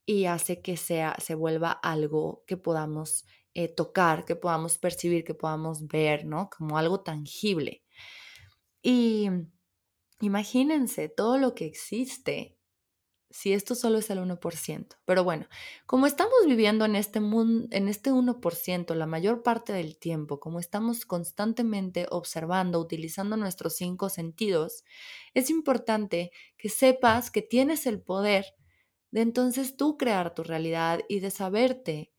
y 0.06 0.26
hace 0.26 0.62
que 0.62 0.76
sea, 0.76 1.16
se 1.18 1.34
vuelva 1.34 1.72
algo 1.72 2.44
que 2.46 2.56
podamos 2.56 3.26
eh, 3.54 3.68
tocar, 3.68 4.24
que 4.24 4.36
podamos 4.36 4.78
percibir, 4.78 5.24
que 5.24 5.34
podamos 5.34 5.86
ver, 5.88 6.24
¿no? 6.24 6.48
Como 6.48 6.78
algo 6.78 7.00
tangible. 7.00 7.82
Y 8.82 9.28
imagínense 10.20 11.08
todo 11.08 11.38
lo 11.38 11.54
que 11.54 11.66
existe 11.66 12.57
si 13.30 13.52
esto 13.52 13.74
solo 13.74 13.98
es 13.98 14.10
el 14.10 14.18
1%. 14.18 14.96
Pero 15.04 15.24
bueno, 15.24 15.46
como 15.86 16.06
estamos 16.06 16.34
viviendo 16.46 16.84
en 16.84 16.96
este, 16.96 17.20
mundo, 17.20 17.68
en 17.70 17.88
este 17.88 18.10
1% 18.10 18.94
la 18.94 19.06
mayor 19.06 19.42
parte 19.42 19.72
del 19.72 19.98
tiempo, 19.98 20.40
como 20.40 20.60
estamos 20.60 21.04
constantemente 21.04 22.06
observando, 22.10 22.80
utilizando 22.80 23.36
nuestros 23.36 23.76
cinco 23.76 24.08
sentidos, 24.08 24.84
es 25.34 25.50
importante 25.50 26.30
que 26.56 26.68
sepas 26.68 27.30
que 27.30 27.42
tienes 27.42 27.86
el 27.86 28.00
poder 28.00 28.46
de 29.10 29.22
entonces 29.22 29.76
tú 29.76 29.96
crear 29.96 30.34
tu 30.34 30.42
realidad 30.42 31.00
y 31.08 31.20
de 31.20 31.30
saberte 31.30 32.12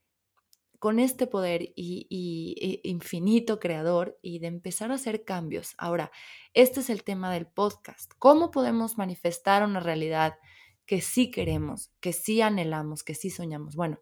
con 0.79 0.99
este 0.99 1.27
poder 1.27 1.73
y, 1.75 2.79
infinito 2.83 3.59
creador 3.59 4.17
y 4.21 4.39
de 4.39 4.47
empezar 4.47 4.91
a 4.91 4.95
hacer 4.95 5.25
cambios. 5.25 5.75
Ahora, 5.77 6.11
este 6.53 6.79
es 6.79 6.89
el 6.89 7.03
tema 7.03 7.33
del 7.33 7.47
podcast. 7.47 8.13
¿Cómo 8.17 8.49
podemos 8.49 8.97
manifestar 8.97 9.63
una 9.63 9.81
realidad? 9.81 10.35
Que 10.89 11.01
sí 11.01 11.29
queremos, 11.29 11.91
que 11.99 12.13
sí 12.13 12.41
anhelamos, 12.41 13.03
que 13.03 13.13
sí 13.13 13.29
soñamos. 13.29 13.75
Bueno, 13.75 13.99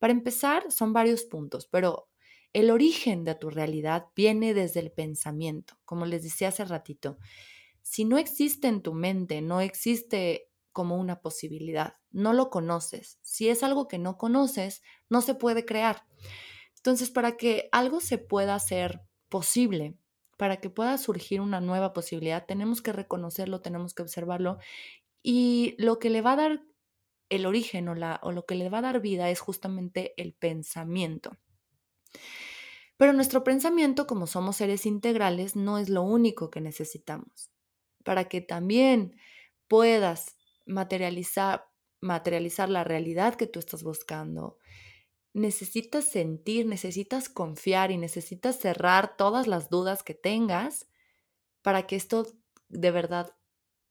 para 0.00 0.12
empezar 0.12 0.72
son 0.72 0.92
varios 0.92 1.22
puntos, 1.22 1.68
pero 1.68 2.08
el 2.52 2.72
origen 2.72 3.22
de 3.22 3.36
tu 3.36 3.48
realidad 3.48 4.08
viene 4.16 4.52
desde 4.52 4.80
el 4.80 4.90
pensamiento, 4.90 5.78
como 5.84 6.04
les 6.04 6.24
decía 6.24 6.48
hace 6.48 6.64
ratito. 6.64 7.16
Si 7.80 8.04
no 8.04 8.18
existe 8.18 8.66
en 8.66 8.82
tu 8.82 8.92
mente, 8.92 9.40
no 9.40 9.60
existe 9.60 10.50
como 10.72 10.96
una 10.96 11.20
posibilidad, 11.20 11.94
no 12.10 12.32
lo 12.32 12.50
conoces. 12.50 13.20
Si 13.22 13.48
es 13.48 13.62
algo 13.62 13.86
que 13.86 13.98
no 13.98 14.18
conoces, 14.18 14.82
no 15.08 15.20
se 15.20 15.36
puede 15.36 15.64
crear. 15.64 16.06
Entonces, 16.74 17.08
para 17.08 17.36
que 17.36 17.68
algo 17.70 18.00
se 18.00 18.18
pueda 18.18 18.56
hacer 18.56 19.00
posible, 19.28 19.96
para 20.36 20.56
que 20.56 20.70
pueda 20.70 20.98
surgir 20.98 21.40
una 21.40 21.60
nueva 21.60 21.92
posibilidad, 21.92 22.46
tenemos 22.46 22.82
que 22.82 22.92
reconocerlo, 22.92 23.60
tenemos 23.60 23.94
que 23.94 24.02
observarlo 24.02 24.58
y 25.28 25.74
lo 25.78 25.98
que 25.98 26.08
le 26.08 26.22
va 26.22 26.34
a 26.34 26.36
dar 26.36 26.62
el 27.30 27.46
origen 27.46 27.88
o, 27.88 27.96
la, 27.96 28.20
o 28.22 28.30
lo 28.30 28.46
que 28.46 28.54
le 28.54 28.68
va 28.68 28.78
a 28.78 28.82
dar 28.82 29.00
vida 29.00 29.28
es 29.28 29.40
justamente 29.40 30.14
el 30.22 30.34
pensamiento. 30.34 31.36
Pero 32.96 33.12
nuestro 33.12 33.42
pensamiento, 33.42 34.06
como 34.06 34.28
somos 34.28 34.54
seres 34.54 34.86
integrales, 34.86 35.56
no 35.56 35.78
es 35.78 35.88
lo 35.88 36.02
único 36.02 36.48
que 36.48 36.60
necesitamos. 36.60 37.50
Para 38.04 38.28
que 38.28 38.40
también 38.40 39.18
puedas 39.66 40.36
materializar, 40.64 41.64
materializar 42.00 42.68
la 42.68 42.84
realidad 42.84 43.34
que 43.34 43.48
tú 43.48 43.58
estás 43.58 43.82
buscando, 43.82 44.58
necesitas 45.34 46.04
sentir, 46.04 46.66
necesitas 46.66 47.28
confiar 47.28 47.90
y 47.90 47.96
necesitas 47.96 48.60
cerrar 48.60 49.16
todas 49.16 49.48
las 49.48 49.70
dudas 49.70 50.04
que 50.04 50.14
tengas 50.14 50.86
para 51.62 51.88
que 51.88 51.96
esto 51.96 52.28
de 52.68 52.92
verdad 52.92 53.35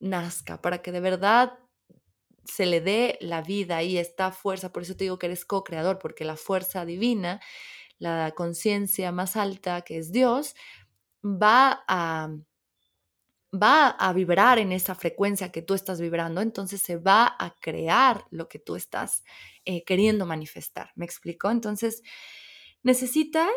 nazca, 0.05 0.61
para 0.61 0.81
que 0.81 0.91
de 0.91 1.01
verdad 1.01 1.59
se 2.45 2.65
le 2.65 2.81
dé 2.81 3.17
la 3.21 3.41
vida 3.41 3.83
y 3.83 3.97
esta 3.97 4.31
fuerza. 4.31 4.71
Por 4.71 4.83
eso 4.83 4.95
te 4.95 5.05
digo 5.05 5.19
que 5.19 5.27
eres 5.27 5.45
co-creador, 5.45 5.99
porque 5.99 6.25
la 6.25 6.37
fuerza 6.37 6.85
divina, 6.85 7.41
la 7.99 8.33
conciencia 8.35 9.11
más 9.11 9.35
alta 9.37 9.81
que 9.81 9.97
es 9.97 10.11
Dios, 10.11 10.55
va 11.23 11.83
a, 11.87 12.29
va 13.53 13.89
a 13.89 14.13
vibrar 14.13 14.59
en 14.59 14.71
esa 14.71 14.95
frecuencia 14.95 15.51
que 15.51 15.61
tú 15.61 15.73
estás 15.73 16.01
vibrando, 16.01 16.41
entonces 16.41 16.81
se 16.81 16.97
va 16.97 17.35
a 17.39 17.55
crear 17.59 18.25
lo 18.29 18.47
que 18.49 18.59
tú 18.59 18.75
estás 18.75 19.23
eh, 19.65 19.83
queriendo 19.85 20.25
manifestar. 20.25 20.91
¿Me 20.95 21.05
explico? 21.05 21.49
Entonces, 21.49 22.01
necesita 22.83 23.47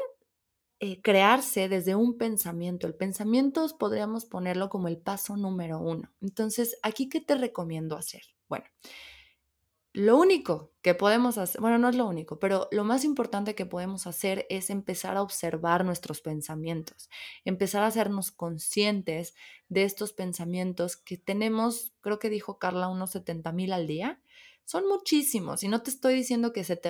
eh, 0.81 1.01
crearse 1.03 1.69
desde 1.69 1.97
un 1.97 2.17
pensamiento. 2.17 2.87
El 2.87 2.95
pensamiento 2.95 3.67
podríamos 3.79 4.25
ponerlo 4.25 4.69
como 4.69 4.89
el 4.89 4.99
paso 4.99 5.37
número 5.37 5.81
uno. 5.81 6.13
Entonces, 6.21 6.79
¿aquí 6.83 7.09
qué 7.09 7.21
te 7.21 7.35
recomiendo 7.35 7.97
hacer? 7.97 8.23
Bueno, 8.49 8.67
lo 9.93 10.17
único 10.17 10.73
que 10.83 10.95
podemos 10.95 11.39
hacer, 11.39 11.61
bueno, 11.61 11.79
no 11.79 11.89
es 11.89 11.97
lo 11.97 12.07
único, 12.07 12.39
pero 12.39 12.69
lo 12.71 12.85
más 12.85 13.05
importante 13.05 13.57
que 13.57 13.67
podemos 13.67 14.07
hacer 14.07 14.47
es 14.51 14.71
empezar 14.71 15.17
a 15.17 15.23
observar 15.23 15.85
nuestros 15.85 16.21
pensamientos, 16.21 17.11
empezar 17.45 17.83
a 17.83 17.89
hacernos 17.89 18.31
conscientes 18.31 19.35
de 19.69 19.83
estos 19.83 20.13
pensamientos 20.13 20.97
que 20.97 21.17
tenemos, 21.17 21.95
creo 22.01 22.21
que 22.21 22.31
dijo 22.31 22.59
Carla, 22.61 22.87
unos 22.87 23.11
70 23.11 23.51
mil 23.53 23.73
al 23.73 23.89
día. 23.89 24.21
Son 24.65 24.87
muchísimos 24.87 25.65
y 25.65 25.69
no 25.69 25.83
te 25.83 25.91
estoy 25.91 26.15
diciendo 26.15 26.53
que, 26.53 26.63
se 26.63 26.81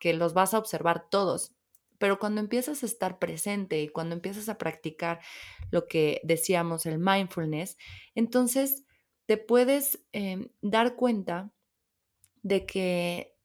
que 0.00 0.14
los 0.14 0.34
vas 0.34 0.54
a 0.54 0.58
observar 0.58 1.08
todos. 1.10 1.57
Pero 1.98 2.18
cuando 2.18 2.40
empiezas 2.40 2.82
a 2.82 2.86
estar 2.86 3.18
presente 3.18 3.80
y 3.80 3.88
cuando 3.88 4.14
empiezas 4.14 4.48
a 4.48 4.58
practicar 4.58 5.20
lo 5.70 5.86
que 5.86 6.20
decíamos, 6.24 6.86
el 6.86 6.98
mindfulness, 6.98 7.76
entonces 8.14 8.84
te 9.26 9.36
puedes 9.36 10.04
em, 10.12 10.48
dar 10.62 10.96
cuenta 10.96 11.52
de 12.42 12.66
que, 12.66 13.36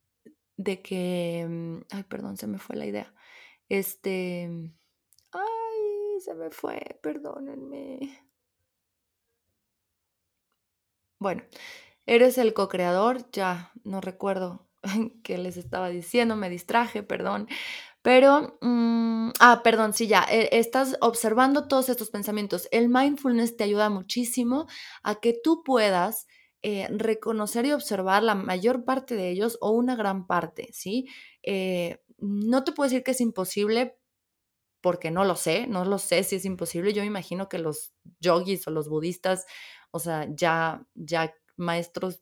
de 0.57 0.81
que, 0.81 1.45
mm, 1.47 1.77
ay, 1.91 2.03
perdón, 2.03 2.37
se 2.37 2.47
me 2.47 2.59
fue 2.59 2.75
la 2.75 2.85
idea. 2.85 3.13
Este, 3.69 4.49
ay, 5.31 6.19
se 6.21 6.33
me 6.35 6.49
fue, 6.51 6.99
perdónenme. 7.01 7.99
Bueno, 11.19 11.43
eres 12.05 12.37
el 12.37 12.53
co-creador, 12.53 13.31
ya 13.31 13.71
no 13.83 14.01
recuerdo 14.01 14.67
qué 15.23 15.37
les 15.37 15.57
estaba 15.57 15.89
diciendo, 15.89 16.35
me 16.35 16.49
distraje, 16.49 17.03
perdón, 17.03 17.47
Pero, 18.03 18.57
mm, 18.61 19.31
ah, 19.39 19.61
perdón, 19.63 19.93
sí, 19.93 20.07
ya, 20.07 20.25
eh, 20.29 20.49
estás 20.53 20.97
observando 21.01 21.67
todos 21.69 21.89
estos 21.89 22.09
pensamientos. 22.11 22.67
El 22.71 22.89
mindfulness 22.89 23.55
te 23.57 23.63
ayuda 23.63 23.89
muchísimo 23.89 24.67
a 25.03 25.15
que 25.21 25.33
tú 25.43 25.63
puedas 25.63 26.27
eh, 26.63 26.87
reconocer 26.91 27.65
y 27.65 27.71
observar 27.73 28.23
la 28.23 28.35
mayor 28.35 28.85
parte 28.85 29.15
de 29.15 29.29
ellos 29.29 29.57
o 29.61 29.71
una 29.71 29.95
gran 29.95 30.27
parte, 30.27 30.69
¿sí? 30.73 31.07
Eh, 31.43 31.99
no 32.19 32.63
te 32.65 32.73
puedo 32.73 32.89
decir 32.89 33.03
que 33.03 33.11
es 33.11 33.21
imposible 33.21 33.97
porque 34.81 35.11
no 35.11 35.23
lo 35.25 35.35
sé, 35.35 35.67
no 35.67 35.85
lo 35.85 35.97
sé 35.99 36.23
si 36.23 36.35
es 36.37 36.45
imposible. 36.45 36.93
Yo 36.93 37.01
me 37.01 37.07
imagino 37.07 37.49
que 37.49 37.59
los 37.59 37.93
yogis 38.19 38.67
o 38.67 38.71
los 38.71 38.89
budistas, 38.89 39.45
o 39.91 39.99
sea, 39.99 40.27
ya, 40.35 40.85
ya 40.95 41.33
maestros 41.57 42.21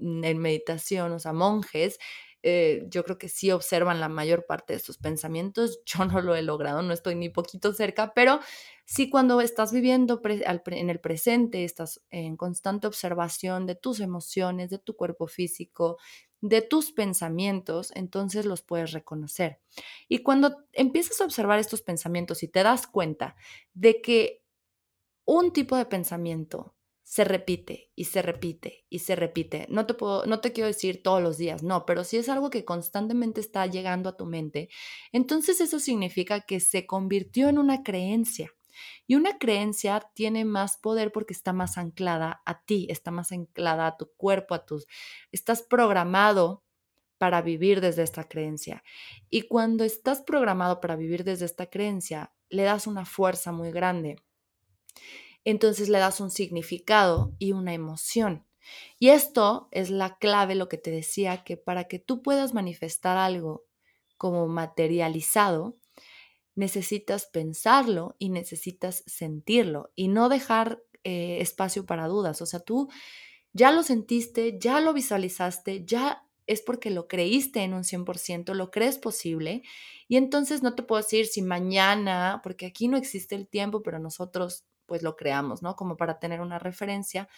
en 0.00 0.38
meditación, 0.38 1.12
o 1.12 1.18
sea, 1.18 1.32
monjes, 1.32 1.98
eh, 2.42 2.86
yo 2.88 3.04
creo 3.04 3.18
que 3.18 3.28
sí 3.28 3.50
observan 3.50 4.00
la 4.00 4.08
mayor 4.08 4.46
parte 4.46 4.74
de 4.74 4.78
sus 4.78 4.98
pensamientos. 4.98 5.80
Yo 5.86 6.04
no 6.04 6.20
lo 6.20 6.34
he 6.36 6.42
logrado, 6.42 6.82
no 6.82 6.92
estoy 6.92 7.14
ni 7.14 7.28
poquito 7.28 7.72
cerca, 7.72 8.12
pero 8.14 8.40
sí 8.84 9.10
cuando 9.10 9.40
estás 9.40 9.72
viviendo 9.72 10.20
en 10.24 10.90
el 10.90 11.00
presente, 11.00 11.64
estás 11.64 12.02
en 12.10 12.36
constante 12.36 12.86
observación 12.86 13.66
de 13.66 13.74
tus 13.74 14.00
emociones, 14.00 14.70
de 14.70 14.78
tu 14.78 14.96
cuerpo 14.96 15.26
físico, 15.26 15.98
de 16.40 16.62
tus 16.62 16.92
pensamientos, 16.92 17.90
entonces 17.94 18.46
los 18.46 18.62
puedes 18.62 18.92
reconocer. 18.92 19.60
Y 20.08 20.18
cuando 20.18 20.64
empiezas 20.72 21.20
a 21.20 21.24
observar 21.24 21.58
estos 21.58 21.82
pensamientos 21.82 22.42
y 22.42 22.48
te 22.48 22.62
das 22.62 22.86
cuenta 22.86 23.34
de 23.74 24.00
que 24.00 24.44
un 25.24 25.52
tipo 25.52 25.76
de 25.76 25.86
pensamiento 25.86 26.74
se 27.08 27.24
repite 27.24 27.90
y 27.94 28.04
se 28.04 28.20
repite 28.20 28.84
y 28.90 28.98
se 28.98 29.16
repite. 29.16 29.64
No 29.70 29.86
te 29.86 29.94
puedo, 29.94 30.26
no 30.26 30.40
te 30.40 30.52
quiero 30.52 30.66
decir 30.66 31.02
todos 31.02 31.22
los 31.22 31.38
días, 31.38 31.62
no, 31.62 31.86
pero 31.86 32.04
si 32.04 32.18
es 32.18 32.28
algo 32.28 32.50
que 32.50 32.66
constantemente 32.66 33.40
está 33.40 33.64
llegando 33.64 34.10
a 34.10 34.16
tu 34.18 34.26
mente, 34.26 34.68
entonces 35.10 35.62
eso 35.62 35.80
significa 35.80 36.42
que 36.42 36.60
se 36.60 36.86
convirtió 36.86 37.48
en 37.48 37.56
una 37.56 37.82
creencia. 37.82 38.52
Y 39.06 39.14
una 39.14 39.38
creencia 39.38 40.06
tiene 40.12 40.44
más 40.44 40.76
poder 40.76 41.10
porque 41.10 41.32
está 41.32 41.54
más 41.54 41.78
anclada 41.78 42.42
a 42.44 42.62
ti, 42.62 42.86
está 42.90 43.10
más 43.10 43.32
anclada 43.32 43.86
a 43.86 43.96
tu 43.96 44.12
cuerpo, 44.12 44.54
a 44.54 44.66
tus 44.66 44.86
estás 45.32 45.62
programado 45.62 46.62
para 47.16 47.40
vivir 47.40 47.80
desde 47.80 48.02
esta 48.02 48.24
creencia. 48.24 48.84
Y 49.30 49.42
cuando 49.48 49.82
estás 49.82 50.20
programado 50.20 50.78
para 50.82 50.94
vivir 50.94 51.24
desde 51.24 51.46
esta 51.46 51.70
creencia, 51.70 52.34
le 52.50 52.64
das 52.64 52.86
una 52.86 53.06
fuerza 53.06 53.50
muy 53.50 53.70
grande 53.70 54.16
entonces 55.50 55.88
le 55.88 55.98
das 55.98 56.20
un 56.20 56.30
significado 56.30 57.34
y 57.38 57.52
una 57.52 57.74
emoción. 57.74 58.44
Y 58.98 59.08
esto 59.08 59.68
es 59.70 59.90
la 59.90 60.18
clave, 60.18 60.54
lo 60.54 60.68
que 60.68 60.78
te 60.78 60.90
decía, 60.90 61.44
que 61.44 61.56
para 61.56 61.84
que 61.84 61.98
tú 61.98 62.22
puedas 62.22 62.54
manifestar 62.54 63.16
algo 63.16 63.64
como 64.16 64.46
materializado, 64.48 65.78
necesitas 66.54 67.26
pensarlo 67.26 68.16
y 68.18 68.30
necesitas 68.30 69.04
sentirlo 69.06 69.90
y 69.94 70.08
no 70.08 70.28
dejar 70.28 70.82
eh, 71.04 71.38
espacio 71.40 71.86
para 71.86 72.08
dudas. 72.08 72.42
O 72.42 72.46
sea, 72.46 72.60
tú 72.60 72.88
ya 73.52 73.70
lo 73.70 73.82
sentiste, 73.82 74.58
ya 74.58 74.80
lo 74.80 74.92
visualizaste, 74.92 75.84
ya 75.84 76.28
es 76.46 76.62
porque 76.62 76.90
lo 76.90 77.06
creíste 77.06 77.60
en 77.60 77.74
un 77.74 77.84
100%, 77.84 78.54
lo 78.54 78.70
crees 78.70 78.98
posible. 78.98 79.62
Y 80.08 80.16
entonces 80.16 80.62
no 80.62 80.74
te 80.74 80.82
puedo 80.82 81.00
decir 81.00 81.26
si 81.26 81.42
mañana, 81.42 82.40
porque 82.42 82.66
aquí 82.66 82.88
no 82.88 82.96
existe 82.96 83.34
el 83.34 83.46
tiempo, 83.46 83.82
pero 83.82 83.98
nosotros 83.98 84.64
pues 84.88 85.02
lo 85.02 85.14
creamos, 85.14 85.62
¿no? 85.62 85.76
Como 85.76 85.96
para 85.96 86.18
tener 86.18 86.40
una 86.40 86.58
referencia. 86.58 87.28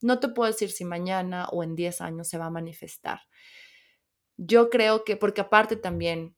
No 0.00 0.20
te 0.20 0.28
puedo 0.28 0.48
decir 0.52 0.70
si 0.70 0.84
mañana 0.84 1.48
o 1.50 1.64
en 1.64 1.74
10 1.74 2.00
años 2.02 2.28
se 2.28 2.38
va 2.38 2.46
a 2.46 2.50
manifestar. 2.50 3.22
Yo 4.36 4.70
creo 4.70 5.04
que, 5.04 5.16
porque 5.16 5.40
aparte 5.40 5.76
también, 5.76 6.36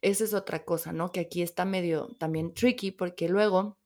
esa 0.00 0.24
es 0.24 0.32
otra 0.32 0.64
cosa, 0.64 0.92
¿no? 0.92 1.12
Que 1.12 1.20
aquí 1.20 1.42
está 1.42 1.64
medio 1.64 2.08
también 2.18 2.54
tricky, 2.54 2.92
porque 2.92 3.28
luego 3.28 3.78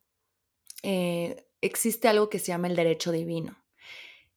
eh, 0.82 1.47
existe 1.61 2.08
algo 2.08 2.28
que 2.28 2.38
se 2.38 2.49
llama 2.49 2.68
el 2.68 2.76
derecho 2.76 3.11
divino. 3.11 3.64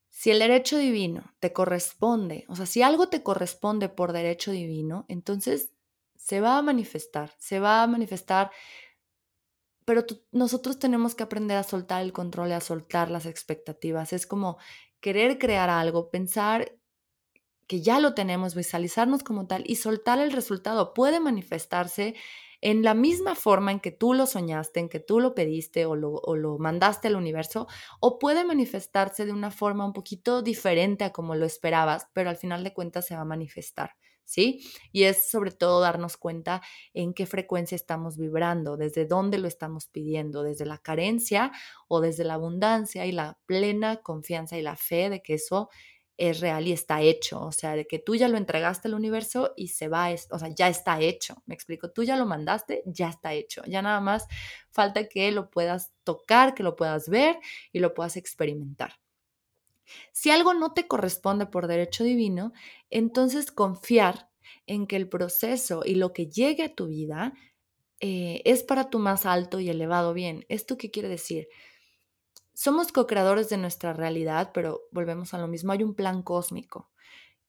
Si 0.10 0.32
el 0.32 0.40
derecho 0.40 0.78
divino 0.78 1.34
te 1.40 1.52
corresponde, 1.52 2.46
o 2.48 2.56
sea, 2.56 2.66
si 2.66 2.82
algo 2.82 3.10
te 3.10 3.24
corresponde 3.24 3.90
por 3.90 4.14
derecho 4.14 4.52
divino, 4.52 5.06
entonces 5.08 5.72
se 6.16 6.42
va 6.42 6.58
a 6.58 6.62
manifestar, 6.62 7.34
se 7.40 7.60
va 7.60 7.84
a 7.84 7.88
manifestar 7.88 8.52
pero 9.92 10.06
nosotros 10.32 10.80
tenemos 10.80 11.16
que 11.16 11.24
aprender 11.24 11.58
a 11.58 11.64
soltar 11.64 12.02
el 12.02 12.14
control 12.14 12.48
y 12.48 12.54
a 12.54 12.62
soltar 12.62 13.12
las 13.12 13.26
expectativas. 13.26 14.14
Es 14.14 14.26
como 14.26 14.58
querer 15.02 15.38
crear 15.38 15.70
algo, 15.70 16.10
pensar 16.10 16.78
que 17.68 17.82
ya 17.82 18.00
lo 18.00 18.14
tenemos, 18.14 18.56
visualizarnos 18.56 19.22
como 19.22 19.48
tal 19.48 19.66
y 19.66 19.76
soltar 19.76 20.20
el 20.20 20.32
resultado. 20.32 20.94
Puede 20.94 21.20
manifestarse 21.20 22.16
en 22.62 22.84
la 22.84 22.94
misma 22.94 23.36
forma 23.36 23.74
en 23.74 23.82
que 23.82 23.92
tú 23.92 24.14
lo 24.14 24.28
soñaste, 24.28 24.80
en 24.80 24.88
que 24.88 25.02
tú 25.02 25.20
lo 25.20 25.36
pediste 25.36 25.86
o 25.86 25.98
lo, 25.98 26.14
o 26.14 26.38
lo 26.38 26.58
mandaste 26.58 27.10
al 27.10 27.18
universo, 27.18 27.68
o 28.00 28.18
puede 28.18 28.46
manifestarse 28.46 29.26
de 29.26 29.34
una 29.34 29.52
forma 29.52 29.86
un 29.86 29.92
poquito 29.92 30.42
diferente 30.42 31.04
a 31.04 31.12
como 31.12 31.36
lo 31.36 31.46
esperabas, 31.46 32.08
pero 32.14 32.30
al 32.30 32.38
final 32.38 32.64
de 32.64 32.74
cuentas 32.74 33.08
se 33.08 33.16
va 33.16 33.24
a 33.24 33.26
manifestar. 33.26 33.92
¿Sí? 34.26 34.62
Y 34.92 35.04
es 35.04 35.30
sobre 35.30 35.52
todo 35.52 35.82
darnos 35.82 36.18
cuenta 36.18 36.62
en 36.94 37.14
qué 37.14 37.26
frecuencia 37.26 37.76
estamos 37.76 38.18
vibrando, 38.18 38.78
desde 38.78 39.06
dónde 39.06 39.38
lo 39.38 39.48
estamos 39.48 39.88
pidiendo, 39.88 40.44
desde 40.44 40.66
la 40.66 40.78
carencia 40.78 41.52
o 41.88 42.02
desde 42.02 42.24
la 42.24 42.36
abundancia 42.36 43.06
y 43.06 43.12
la 43.12 43.38
plena 43.46 43.98
confianza 43.98 44.58
y 44.58 44.62
la 44.62 44.76
fe 44.76 45.10
de 45.10 45.22
que 45.22 45.36
eso 45.36 45.70
es 46.18 46.40
real 46.40 46.68
y 46.68 46.72
está 46.72 47.02
hecho, 47.02 47.42
o 47.42 47.52
sea, 47.52 47.76
de 47.76 47.88
que 47.88 47.98
tú 47.98 48.16
ya 48.16 48.28
lo 48.28 48.38
entregaste 48.38 48.88
al 48.88 48.94
universo 48.94 49.54
y 49.58 49.70
se 49.70 49.88
va, 49.88 50.10
o 50.30 50.40
sea, 50.40 50.50
ya 50.50 50.68
está 50.70 51.00
hecho, 51.02 51.42
me 51.48 51.56
explico, 51.56 51.90
tú 51.92 52.04
ya 52.04 52.16
lo 52.16 52.26
mandaste, 52.28 52.84
ya 52.86 53.10
está 53.10 53.34
hecho, 53.34 53.64
ya 53.66 53.82
nada 53.82 54.02
más 54.02 54.28
falta 54.70 55.08
que 55.10 55.32
lo 55.32 55.50
puedas 55.50 55.92
tocar, 56.04 56.54
que 56.54 56.64
lo 56.64 56.76
puedas 56.76 57.10
ver 57.10 57.40
y 57.72 57.80
lo 57.80 57.94
puedas 57.96 58.18
experimentar. 58.18 59.01
Si 60.12 60.30
algo 60.30 60.54
no 60.54 60.74
te 60.74 60.88
corresponde 60.88 61.46
por 61.46 61.68
derecho 61.68 62.04
divino, 62.04 62.54
entonces 62.90 63.52
confiar 63.52 64.30
en 64.66 64.88
que 64.88 64.96
el 64.96 65.10
proceso 65.10 65.82
y 65.86 65.96
lo 65.96 66.14
que 66.14 66.28
llegue 66.28 66.64
a 66.64 66.76
tu 66.76 66.88
vida 66.88 67.34
eh, 68.00 68.42
es 68.46 68.64
para 68.64 68.90
tu 68.90 69.00
más 69.00 69.26
alto 69.26 69.60
y 69.60 69.70
elevado 69.70 70.14
bien. 70.14 70.46
¿Esto 70.50 70.78
qué 70.78 70.92
quiere 70.92 71.10
decir? 71.10 71.48
Somos 72.54 72.92
co-creadores 72.92 73.50
de 73.50 73.58
nuestra 73.58 73.94
realidad, 73.94 74.52
pero 74.54 74.82
volvemos 74.92 75.34
a 75.34 75.38
lo 75.38 75.48
mismo, 75.48 75.72
hay 75.72 75.84
un 75.84 75.96
plan 75.96 76.22
cósmico. 76.24 76.92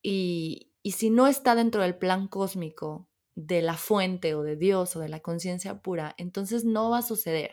Y, 0.01 0.71
y 0.81 0.91
si 0.91 1.09
no 1.09 1.27
está 1.27 1.55
dentro 1.55 1.81
del 1.81 1.97
plan 1.97 2.27
cósmico 2.27 3.07
de 3.35 3.61
la 3.61 3.75
fuente 3.75 4.35
o 4.35 4.43
de 4.43 4.55
Dios 4.55 4.95
o 4.95 4.99
de 4.99 5.09
la 5.09 5.21
conciencia 5.21 5.81
pura, 5.81 6.13
entonces 6.17 6.65
no 6.65 6.89
va 6.89 6.99
a 6.99 7.03
suceder. 7.03 7.51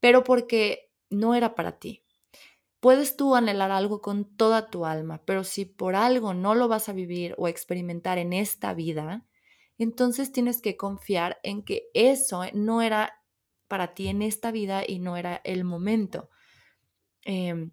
Pero 0.00 0.24
porque 0.24 0.90
no 1.10 1.34
era 1.34 1.54
para 1.54 1.78
ti, 1.78 2.01
Puedes 2.82 3.16
tú 3.16 3.36
anhelar 3.36 3.70
algo 3.70 4.00
con 4.00 4.24
toda 4.24 4.68
tu 4.68 4.84
alma, 4.84 5.22
pero 5.24 5.44
si 5.44 5.66
por 5.66 5.94
algo 5.94 6.34
no 6.34 6.56
lo 6.56 6.66
vas 6.66 6.88
a 6.88 6.92
vivir 6.92 7.32
o 7.38 7.46
experimentar 7.46 8.18
en 8.18 8.32
esta 8.32 8.74
vida, 8.74 9.24
entonces 9.78 10.32
tienes 10.32 10.60
que 10.60 10.76
confiar 10.76 11.38
en 11.44 11.62
que 11.62 11.84
eso 11.94 12.42
no 12.54 12.82
era 12.82 13.22
para 13.68 13.94
ti 13.94 14.08
en 14.08 14.20
esta 14.20 14.50
vida 14.50 14.82
y 14.84 14.98
no 14.98 15.16
era 15.16 15.40
el 15.44 15.62
momento. 15.62 16.28
Em, 17.24 17.70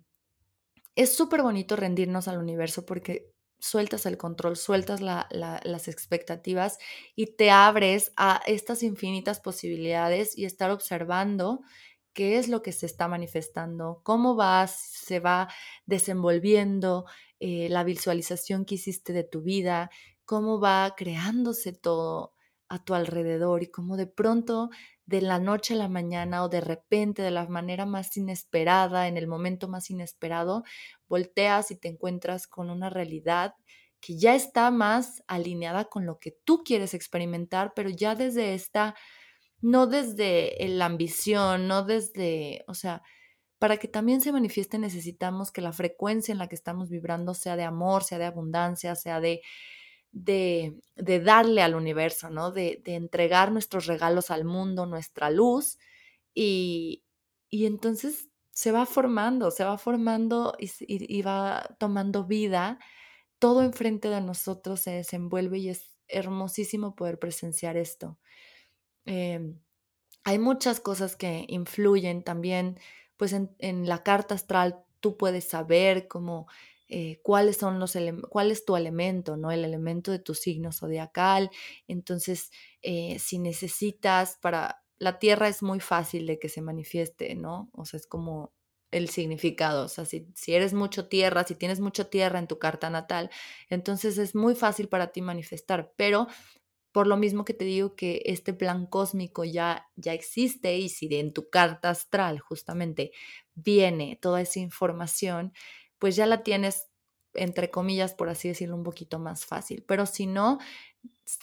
es 0.96 1.16
súper 1.16 1.42
bonito 1.42 1.76
rendirnos 1.76 2.28
al 2.28 2.38
universo 2.38 2.86
porque 2.86 3.34
sueltas 3.58 4.06
el 4.06 4.16
control, 4.16 4.58
sueltas 4.58 5.02
las 5.02 5.88
expectativas 5.88 6.78
y 7.16 7.36
te 7.36 7.50
abres 7.50 8.14
a 8.16 8.44
estas 8.46 8.84
infinitas 8.84 9.40
posibilidades 9.40 10.38
y 10.38 10.46
estar 10.46 10.70
observando 10.70 11.62
qué 12.20 12.38
es 12.38 12.50
lo 12.50 12.62
que 12.62 12.74
se 12.74 12.86
está 12.86 13.08
manifestando, 13.08 14.02
cómo 14.04 14.36
vas, 14.36 14.72
se 14.78 15.22
va 15.22 15.48
desenvolviendo 15.86 17.06
eh, 17.40 17.70
la 17.70 17.86
visualización 17.86 18.66
que 18.66 18.76
hiciste 18.76 19.14
de 19.14 19.24
tu 19.24 19.42
vida, 19.42 19.90
cómo 20.26 20.60
va 20.60 20.96
creándose 20.98 21.72
todo 21.72 22.34
a 22.68 22.84
tu 22.84 22.94
alrededor 22.94 23.64
y 23.64 23.68
cómo 23.72 23.96
de 23.96 24.06
pronto 24.06 24.70
de 25.06 25.22
la 25.22 25.40
noche 25.40 25.76
a 25.76 25.78
la 25.78 25.88
mañana 25.88 26.44
o 26.44 26.50
de 26.50 26.60
repente 26.60 27.22
de 27.22 27.32
la 27.32 27.48
manera 27.48 27.86
más 27.86 28.18
inesperada, 28.18 29.08
en 29.08 29.16
el 29.16 29.28
momento 29.28 29.70
más 29.70 29.90
inesperado, 29.90 30.64
volteas 31.08 31.72
y 31.72 31.78
te 31.78 31.88
encuentras 31.88 32.48
con 32.48 32.70
una 32.70 32.90
realidad 32.90 33.54
que 34.02 34.18
ya 34.18 34.36
está 34.36 34.72
más 34.72 35.24
alineada 35.28 35.86
con 35.86 36.06
lo 36.06 36.20
que 36.20 36.38
tú 36.44 36.66
quieres 36.66 36.94
experimentar, 36.94 37.72
pero 37.74 37.90
ya 37.90 38.14
desde 38.14 38.56
esta 38.56 38.94
no 39.62 39.88
desde 39.88 40.56
la 40.70 40.86
ambición, 40.86 41.68
no 41.68 41.84
desde, 41.84 42.64
o 42.68 42.74
sea, 42.74 43.02
para 43.60 43.78
que 43.78 43.88
también 43.88 44.22
se 44.22 44.32
manifieste 44.32 44.80
necesitamos 44.80 45.52
que 45.52 45.62
la 45.62 45.74
frecuencia 45.74 46.32
en 46.32 46.38
la 46.38 46.48
que 46.48 46.56
estamos 46.56 46.90
vibrando 46.90 47.34
sea 47.34 47.56
de 47.58 47.64
amor, 47.64 48.04
sea 48.04 48.18
de 48.18 48.26
abundancia, 48.26 48.96
sea 48.96 49.20
de, 49.20 49.42
de, 50.12 50.80
de 50.96 51.20
darle 51.20 51.62
al 51.62 51.76
universo, 51.76 52.30
¿no? 52.30 52.52
De, 52.52 52.82
de, 52.86 52.96
entregar 52.96 53.52
nuestros 53.52 53.86
regalos 53.86 54.32
al 54.32 54.46
mundo, 54.46 54.86
nuestra 54.86 55.30
luz, 55.30 55.78
y, 56.34 57.04
y 57.50 57.66
entonces 57.66 58.30
se 58.52 58.72
va 58.72 58.86
formando, 58.86 59.52
se 59.52 59.64
va 59.64 59.78
formando 59.78 60.56
y, 60.60 60.70
y 60.88 61.22
va 61.22 61.76
tomando 61.80 62.26
vida, 62.26 62.80
todo 63.40 63.64
enfrente 63.64 64.10
de 64.10 64.22
nosotros 64.22 64.82
se 64.82 64.92
desenvuelve 64.92 65.60
y 65.60 65.70
es 65.70 65.98
hermosísimo 66.08 66.96
poder 66.96 67.20
presenciar 67.20 67.78
esto. 67.78 68.18
Em, 69.06 69.60
hay 70.24 70.40
muchas 70.40 70.80
cosas 70.80 71.16
que 71.16 71.46
influyen 71.48 72.24
también, 72.24 72.80
pues 73.18 73.34
en, 73.34 73.88
la 73.88 74.04
carta 74.04 74.36
astral 74.36 74.84
tú 75.00 75.18
puedes 75.18 75.46
saber 75.46 76.08
cómo 76.08 76.48
eh, 76.88 77.20
cuáles 77.24 77.58
son 77.58 77.80
los 77.80 77.98
cuál 78.30 78.52
es 78.52 78.66
tu 78.66 78.76
elemento, 78.76 79.38
¿no? 79.38 79.52
El 79.52 79.64
elemento 79.66 80.12
de 80.12 80.20
tu 80.20 80.36
signo 80.36 80.72
zodiacal. 80.72 81.52
Entonces, 81.88 82.52
eh, 82.82 83.20
si 83.20 83.40
necesitas 83.40 84.38
para 84.42 84.84
la 85.00 85.20
tierra 85.20 85.48
es 85.48 85.64
muy 85.64 85.80
fácil 85.80 86.28
de 86.28 86.40
que 86.40 86.50
se 86.50 86.62
manifieste, 86.62 87.36
¿no? 87.36 87.70
O 87.74 87.86
sea, 87.86 88.00
es 88.00 88.08
como 88.08 88.54
el 88.92 89.10
significado. 89.10 89.86
O 89.86 89.88
sea, 89.88 90.06
si, 90.06 90.28
si, 90.36 90.54
eres 90.54 90.74
mucho 90.74 91.08
tierra, 91.08 91.44
si 91.44 91.56
tienes 91.56 91.80
mucha 91.80 92.10
tierra 92.10 92.40
en 92.40 92.48
tu 92.48 92.60
carta 92.60 92.90
natal, 92.90 93.30
entonces 93.70 94.18
es 94.18 94.36
muy 94.36 94.56
fácil 94.56 94.90
para 94.90 95.12
ti 95.12 95.22
manifestar. 95.22 95.94
Pero 95.96 96.28
por 97.00 97.08
lo 97.08 97.16
mismo 97.16 97.46
que 97.46 97.54
te 97.54 97.64
digo 97.64 97.96
que 97.96 98.22
este 98.26 98.54
plan 98.54 98.86
cósmico 98.86 99.46
ya, 99.46 99.88
ya 99.96 100.12
existe 100.14 100.76
y 100.76 100.90
si 100.90 101.08
en 101.16 101.32
tu 101.32 101.50
carta 101.50 101.90
astral 101.92 102.40
justamente 102.40 103.14
viene 103.56 104.20
toda 104.22 104.42
esa 104.42 104.60
información, 104.60 105.54
pues 105.98 106.18
ya 106.18 106.26
la 106.26 106.44
tienes, 106.44 106.90
entre 107.34 107.72
comillas, 107.72 108.14
por 108.16 108.28
así 108.28 108.50
decirlo, 108.50 108.76
un 108.76 108.84
poquito 108.84 109.18
más 109.18 109.46
fácil. 109.46 109.86
Pero 109.88 110.06
si 110.08 110.26
no, 110.28 110.60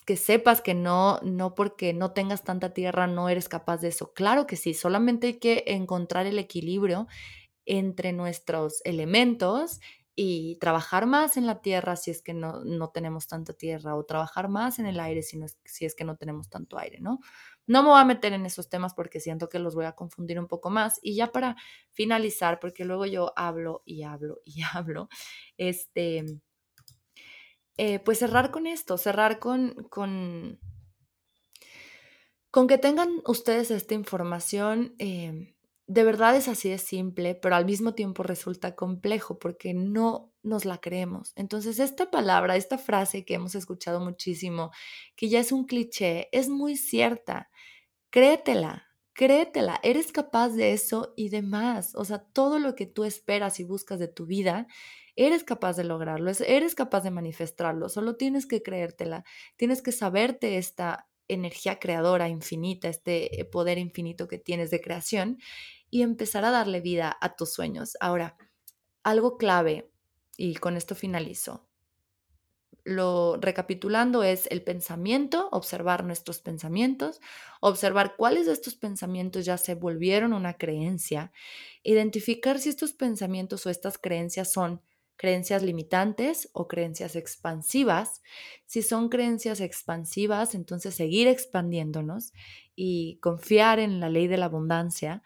que 0.05 0.19
sepas 0.19 0.61
que 0.61 0.75
no, 0.75 1.21
no 1.23 1.55
porque 1.55 1.95
no 1.95 2.13
tengas 2.13 2.45
tanta 2.45 2.75
tierra 2.75 3.07
no 3.07 3.31
eres 3.31 3.49
capaz 3.49 3.79
de 3.79 3.89
eso. 3.89 4.13
Claro 4.13 4.47
que 4.47 4.57
sí, 4.57 4.75
solamente 4.75 5.29
hay 5.29 5.39
que 5.39 5.65
encontrar 5.69 6.27
el 6.27 6.39
equilibrio 6.39 7.07
entre 7.65 8.13
nuestros 8.13 8.83
elementos 8.85 9.81
y 10.19 10.57
trabajar 10.57 11.07
más 11.07 11.37
en 11.37 11.47
la 11.47 11.61
tierra 11.61 11.95
si 11.95 12.11
es 12.11 12.23
que 12.23 12.33
no, 12.33 12.65
no 12.65 12.89
tenemos 12.89 13.29
tanta 13.29 13.53
tierra 13.53 13.95
o 13.95 14.05
trabajar 14.05 14.49
más 14.49 14.79
en 14.79 14.87
el 14.87 14.99
aire 14.99 15.23
si, 15.23 15.41
es, 15.43 15.59
si 15.65 15.85
es 15.85 15.95
que 15.95 16.05
no 16.05 16.17
tenemos 16.17 16.49
tanto 16.49 16.79
aire, 16.79 17.01
¿no? 17.01 17.21
No 17.67 17.83
me 17.83 17.91
voy 17.91 18.01
a 18.01 18.05
meter 18.05 18.33
en 18.33 18.47
esos 18.47 18.71
temas 18.71 18.95
porque 18.95 19.21
siento 19.21 19.49
que 19.51 19.59
los 19.59 19.75
voy 19.75 19.85
a 19.85 19.93
confundir 19.93 20.41
un 20.41 20.47
poco 20.49 20.71
más. 20.71 20.99
Y 21.03 21.17
ya 21.17 21.33
para 21.33 21.57
finalizar, 21.93 22.61
porque 22.61 22.85
luego 22.87 23.05
yo 23.07 23.33
hablo 23.37 23.83
y 23.85 24.05
hablo 24.05 24.41
y 24.45 24.63
hablo, 24.75 25.09
este, 25.59 26.25
eh, 27.77 27.99
pues 28.01 28.19
cerrar 28.19 28.51
con 28.51 28.67
esto, 28.67 28.97
cerrar 28.97 29.39
con, 29.39 29.75
con, 29.91 30.59
con 32.51 32.67
que 32.69 32.79
tengan 32.79 33.21
ustedes 33.27 33.71
esta 33.71 33.95
información. 33.95 34.95
Eh, 34.99 35.56
de 35.89 36.03
verdad 36.05 36.35
es 36.37 36.49
así 36.49 36.69
de 36.69 36.79
simple, 36.79 37.35
pero 37.37 37.55
al 37.55 37.65
mismo 37.65 37.95
tiempo 37.95 38.23
resulta 38.25 38.75
complejo 38.75 39.39
porque 39.39 39.73
no 39.73 40.33
nos 40.43 40.65
la 40.65 40.79
creemos. 40.79 41.33
Entonces, 41.37 41.79
esta 41.79 42.11
palabra, 42.11 42.57
esta 42.57 42.77
frase 42.79 43.25
que 43.25 43.35
hemos 43.35 43.55
escuchado 43.55 44.01
muchísimo, 44.01 44.73
que 45.15 45.29
ya 45.29 45.39
es 45.41 45.53
un 45.53 45.65
cliché, 45.65 46.29
es 46.33 46.49
muy 46.49 46.77
cierta. 46.77 47.51
Créetela, 48.11 48.89
créetela, 49.13 49.81
eres 49.83 50.13
capaz 50.13 50.51
de 50.51 50.73
eso 50.73 51.15
y 51.17 51.29
de 51.29 51.43
más. 51.43 51.95
O 51.95 52.05
sea, 52.05 52.19
todo 52.19 52.59
lo 52.59 52.75
que 52.75 52.87
tú 52.87 53.05
esperas 53.05 53.61
y 53.61 53.65
buscas 53.65 53.99
de 54.01 54.09
tu 54.09 54.27
vida, 54.27 54.67
eres 55.17 55.45
capaz 55.45 55.77
de 55.77 55.85
lograrlo, 55.85 56.31
eres 56.47 56.75
capaz 56.75 57.03
de 57.03 57.11
manifestarlo, 57.11 57.89
solo 57.89 58.17
tienes 58.17 58.47
que 58.47 58.63
creértela, 58.63 59.25
tienes 59.57 59.83
que 59.83 59.93
saberte 59.93 60.59
esta 60.59 61.09
energía 61.29 61.79
creadora 61.79 62.29
infinita, 62.29 62.89
este 62.89 63.49
poder 63.51 63.79
infinito 63.79 64.29
que 64.29 64.39
tienes 64.39 64.71
de 64.71 64.81
creación 64.81 65.39
y 65.91 66.03
empezar 66.03 66.45
a 66.45 66.51
darle 66.51 66.81
vida 66.81 67.17
a 67.21 67.37
tus 67.37 67.53
sueños. 67.53 67.97
Ahora, 68.01 68.37
algo 69.03 69.39
clave, 69.39 69.91
y 70.37 70.57
con 70.57 70.77
esto 70.77 70.95
finalizo, 70.95 71.69
lo 72.85 73.37
recapitulando 73.41 74.23
es 74.23 74.47
el 74.53 74.63
pensamiento, 74.63 75.49
observar 75.51 76.05
nuestros 76.05 76.39
pensamientos, 76.39 77.21
observar 77.61 78.15
cuáles 78.17 78.47
de 78.47 78.53
estos 78.53 78.77
pensamientos 78.77 79.45
ya 79.45 79.59
se 79.59 79.75
volvieron 79.75 80.33
una 80.33 80.55
creencia, 80.57 81.33
identificar 81.83 82.61
si 82.61 82.69
estos 82.69 82.93
pensamientos 82.93 83.67
o 83.67 83.71
estas 83.71 83.99
creencias 83.99 84.53
son 84.53 84.83
creencias 85.17 85.65
limitantes 85.65 86.49
o 86.53 86.69
creencias 86.69 87.17
expansivas. 87.17 88.23
Si 88.67 88.83
son 88.83 89.09
creencias 89.09 89.61
expansivas, 89.61 90.55
entonces 90.55 90.95
seguir 90.95 91.27
expandiéndonos 91.27 92.33
y 92.77 93.19
confiar 93.21 93.81
en 93.81 93.99
la 93.99 94.11
ley 94.11 94.29
de 94.29 94.37
la 94.37 94.47
abundancia. 94.47 95.25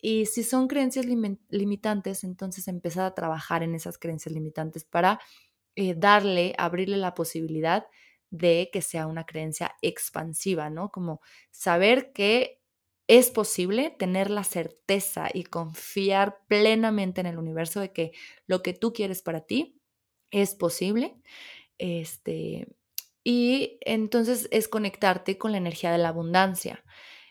Y 0.00 0.26
si 0.26 0.42
son 0.42 0.66
creencias 0.68 1.06
limitantes, 1.06 2.24
entonces 2.24 2.68
empezar 2.68 3.04
a 3.04 3.14
trabajar 3.14 3.62
en 3.62 3.74
esas 3.74 3.98
creencias 3.98 4.34
limitantes 4.34 4.84
para 4.84 5.20
eh, 5.76 5.94
darle, 5.96 6.54
abrirle 6.58 6.96
la 6.96 7.14
posibilidad 7.14 7.86
de 8.30 8.70
que 8.72 8.82
sea 8.82 9.06
una 9.06 9.24
creencia 9.24 9.76
expansiva, 9.82 10.70
¿no? 10.70 10.90
Como 10.90 11.20
saber 11.50 12.12
que 12.12 12.60
es 13.08 13.30
posible 13.30 13.90
tener 13.98 14.30
la 14.30 14.44
certeza 14.44 15.28
y 15.34 15.42
confiar 15.44 16.38
plenamente 16.46 17.20
en 17.20 17.26
el 17.26 17.38
universo 17.38 17.80
de 17.80 17.92
que 17.92 18.12
lo 18.46 18.62
que 18.62 18.72
tú 18.72 18.92
quieres 18.92 19.20
para 19.20 19.40
ti 19.40 19.80
es 20.30 20.54
posible. 20.54 21.16
Este, 21.78 22.68
y 23.24 23.78
entonces 23.80 24.48
es 24.52 24.68
conectarte 24.68 25.38
con 25.38 25.52
la 25.52 25.58
energía 25.58 25.90
de 25.90 25.98
la 25.98 26.10
abundancia. 26.10 26.84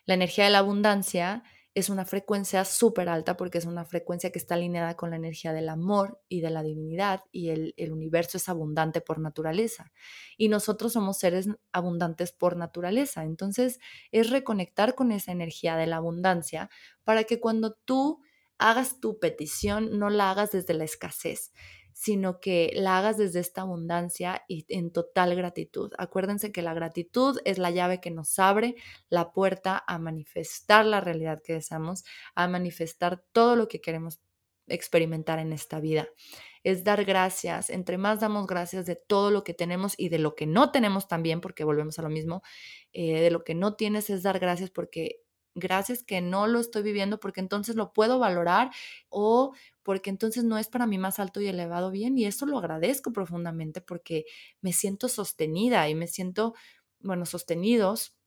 La 0.06 0.16
energía 0.16 0.46
de 0.46 0.50
la 0.52 0.60
abundancia 0.60 1.44
es 1.76 1.90
una 1.90 2.06
frecuencia 2.06 2.66
súper 2.66 3.10
alta 3.10 3.38
porque 3.38 3.58
es 3.58 3.66
una 3.66 3.86
frecuencia 3.86 4.32
que 4.32 4.40
está 4.40 4.56
alineada 4.56 4.96
con 4.96 5.12
la 5.12 5.16
energía 5.16 5.54
del 5.54 5.70
amor 5.70 6.20
y 6.28 6.42
de 6.42 6.50
la 6.50 6.64
divinidad 6.64 7.22
y 7.32 7.50
el, 7.50 7.74
el, 7.78 7.92
universo 7.92 8.38
es 8.38 8.50
abundante 8.50 9.02
por 9.02 9.20
naturaleza 9.20 9.92
y 10.38 10.50
nosotros 10.50 10.94
somos 10.94 11.20
seres 11.20 11.48
abundantes 11.72 12.32
por 12.32 12.58
naturaleza. 12.58 13.24
Entonces 13.24 13.80
es 14.12 14.30
reconectar 14.30 14.96
con 14.96 15.12
esa 15.12 15.32
energía 15.32 15.76
de 15.76 15.88
la 15.88 15.98
abundancia 15.98 16.70
para 17.04 17.24
que 17.24 17.40
cuando 17.40 17.74
tú 17.74 18.22
hagas 18.60 19.00
tu 19.00 19.20
petición 19.20 19.98
no 19.98 20.10
la 20.10 20.32
hagas 20.32 20.52
desde 20.52 20.74
la 20.74 20.84
escasez, 20.84 21.54
sino 22.00 22.40
que 22.40 22.72
la 22.76 22.98
hagas 22.98 23.18
desde 23.18 23.42
esta 23.42 23.64
abundancia 23.64 24.46
y 24.48 24.66
en 24.70 24.90
total 24.90 25.36
gratitud. 25.36 25.92
Acuérdense 25.98 26.54
que 26.54 26.62
la 26.62 26.74
gratitud 26.74 27.42
es 27.44 27.58
la 27.58 27.72
llave 27.72 28.00
que 28.00 28.10
nos 28.10 28.40
abre 28.40 28.76
la 29.10 29.34
puerta 29.34 29.84
a 29.86 30.00
manifestar 30.00 30.86
la 30.86 31.02
realidad 31.02 31.42
que 31.44 31.56
deseamos, 31.56 32.06
a 32.36 32.48
manifestar 32.48 33.22
todo 33.34 33.58
lo 33.58 33.68
que 33.68 33.82
queremos 33.82 34.22
experimentar 34.70 35.40
en 35.40 35.52
esta 35.52 35.82
vida. 35.82 36.08
Es 36.64 36.86
dar 36.86 37.04
gracias. 37.04 37.70
Entre 37.70 37.98
más 37.98 38.22
damos 38.22 38.48
gracias 38.48 38.86
de 38.86 38.96
todo 38.96 39.30
lo 39.30 39.44
que 39.44 39.54
tenemos 39.54 39.94
y 39.98 40.08
de 40.08 40.20
lo 40.20 40.36
que 40.36 40.48
no 40.48 40.72
tenemos 40.72 41.10
también, 41.10 41.42
porque 41.42 41.66
volvemos 41.66 42.00
a 42.00 42.02
lo 42.02 42.10
mismo, 42.10 42.44
eh, 42.94 43.20
de 43.20 43.30
lo 43.30 43.44
que 43.44 43.56
no 43.56 43.76
tienes 43.76 44.10
es 44.10 44.24
dar 44.24 44.40
gracias 44.40 44.70
porque 44.70 45.24
gracias 45.60 46.04
que 46.04 46.22
no 46.22 46.48
lo 46.48 46.60
estoy 46.60 46.84
viviendo 46.84 47.20
porque 47.20 47.40
entonces 47.42 47.76
lo 47.76 47.94
puedo 47.94 48.20
valorar 48.20 48.72
o 49.10 49.54
porque 49.84 50.10
entonces 50.10 50.44
no 50.44 50.58
es 50.58 50.68
para 50.68 50.88
mí 50.88 50.98
más 50.98 51.20
alto 51.20 51.42
y 51.42 51.48
elevado 51.48 51.92
bien 51.92 52.18
y 52.18 52.26
eso 52.26 52.46
lo 52.46 52.58
agradezco 52.58 53.12
profundamente 53.14 53.82
porque 53.82 54.26
me 54.62 54.74
siento 54.74 55.08
sostenida 55.10 55.90
y 55.90 55.96
me 55.96 56.08
siento, 56.08 56.54
bueno, 57.00 57.26
sostenidos 57.26 58.19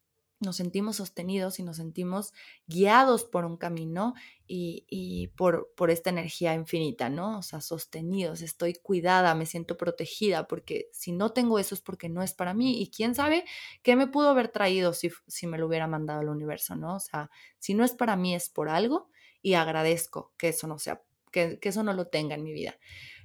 nos 0.42 0.56
sentimos 0.56 0.96
sostenidos 0.96 1.58
y 1.58 1.62
nos 1.62 1.76
sentimos 1.76 2.34
guiados 2.66 3.24
por 3.24 3.44
un 3.44 3.56
camino 3.56 4.14
y, 4.46 5.28
por, 5.36 5.72
por, 5.74 5.90
esta 5.90 6.10
energía 6.10 6.52
infinita, 6.52 7.08
¿no? 7.08 7.38
O 7.38 7.42
sea, 7.42 7.62
sostenidos, 7.62 8.42
estoy 8.42 8.74
cuidada, 8.74 9.34
me 9.34 9.46
siento 9.46 9.78
protegida, 9.78 10.46
porque 10.46 10.90
si 10.92 11.12
no 11.12 11.32
tengo 11.32 11.58
eso 11.58 11.74
es 11.74 11.80
porque 11.80 12.10
no 12.10 12.22
es 12.22 12.34
para 12.34 12.52
mí 12.52 12.82
y 12.82 12.90
quién 12.90 13.14
sabe 13.14 13.46
qué 13.82 13.96
me 13.96 14.08
pudo 14.08 14.28
haber 14.28 14.48
traído 14.48 14.92
si, 14.92 15.10
si 15.26 15.46
me 15.46 15.56
lo 15.56 15.68
hubiera 15.68 15.86
mandado 15.86 16.20
el 16.20 16.28
universo, 16.28 16.76
¿no? 16.76 16.96
O 16.96 17.00
sea, 17.00 17.30
si 17.58 17.72
no 17.72 17.82
es 17.82 17.92
para 17.92 18.14
mí 18.16 18.34
es 18.34 18.50
por 18.50 18.68
algo 18.68 19.08
y 19.40 19.54
agradezco 19.54 20.34
que 20.36 20.48
eso 20.48 20.66
no 20.66 20.78
sea, 20.78 21.00
que, 21.30 21.58
que 21.58 21.70
eso 21.70 21.82
no 21.82 21.94
lo 21.94 22.08
tenga 22.08 22.34
en 22.34 22.42
mi 22.42 22.52
vida. 22.52 22.76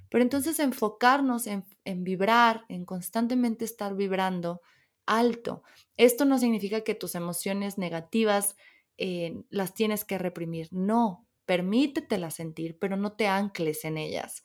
Pero 0.08 0.22
entonces 0.22 0.58
enfocarnos 0.60 1.46
en, 1.46 1.66
en 1.84 2.04
vibrar, 2.04 2.64
en 2.68 2.86
constantemente 2.86 3.66
estar 3.66 3.94
vibrando, 3.94 4.62
alto. 5.08 5.62
Esto 5.96 6.24
no 6.24 6.38
significa 6.38 6.82
que 6.82 6.94
tus 6.94 7.14
emociones 7.14 7.78
negativas 7.78 8.56
eh, 8.98 9.42
las 9.50 9.74
tienes 9.74 10.04
que 10.04 10.18
reprimir. 10.18 10.68
No, 10.70 11.26
permítetelas 11.46 12.34
sentir, 12.34 12.78
pero 12.78 12.96
no 12.96 13.12
te 13.12 13.26
ancles 13.26 13.84
en 13.84 13.96
ellas. 13.96 14.44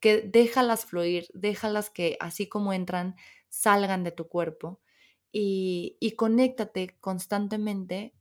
Que 0.00 0.20
déjalas 0.20 0.84
fluir, 0.84 1.26
déjalas 1.32 1.90
que 1.90 2.16
así 2.20 2.48
como 2.48 2.72
entran, 2.72 3.16
salgan 3.48 4.04
de 4.04 4.12
tu 4.12 4.28
cuerpo 4.28 4.80
y, 5.32 5.96
y 6.00 6.12
conéctate 6.12 6.96
constantemente 7.00 8.14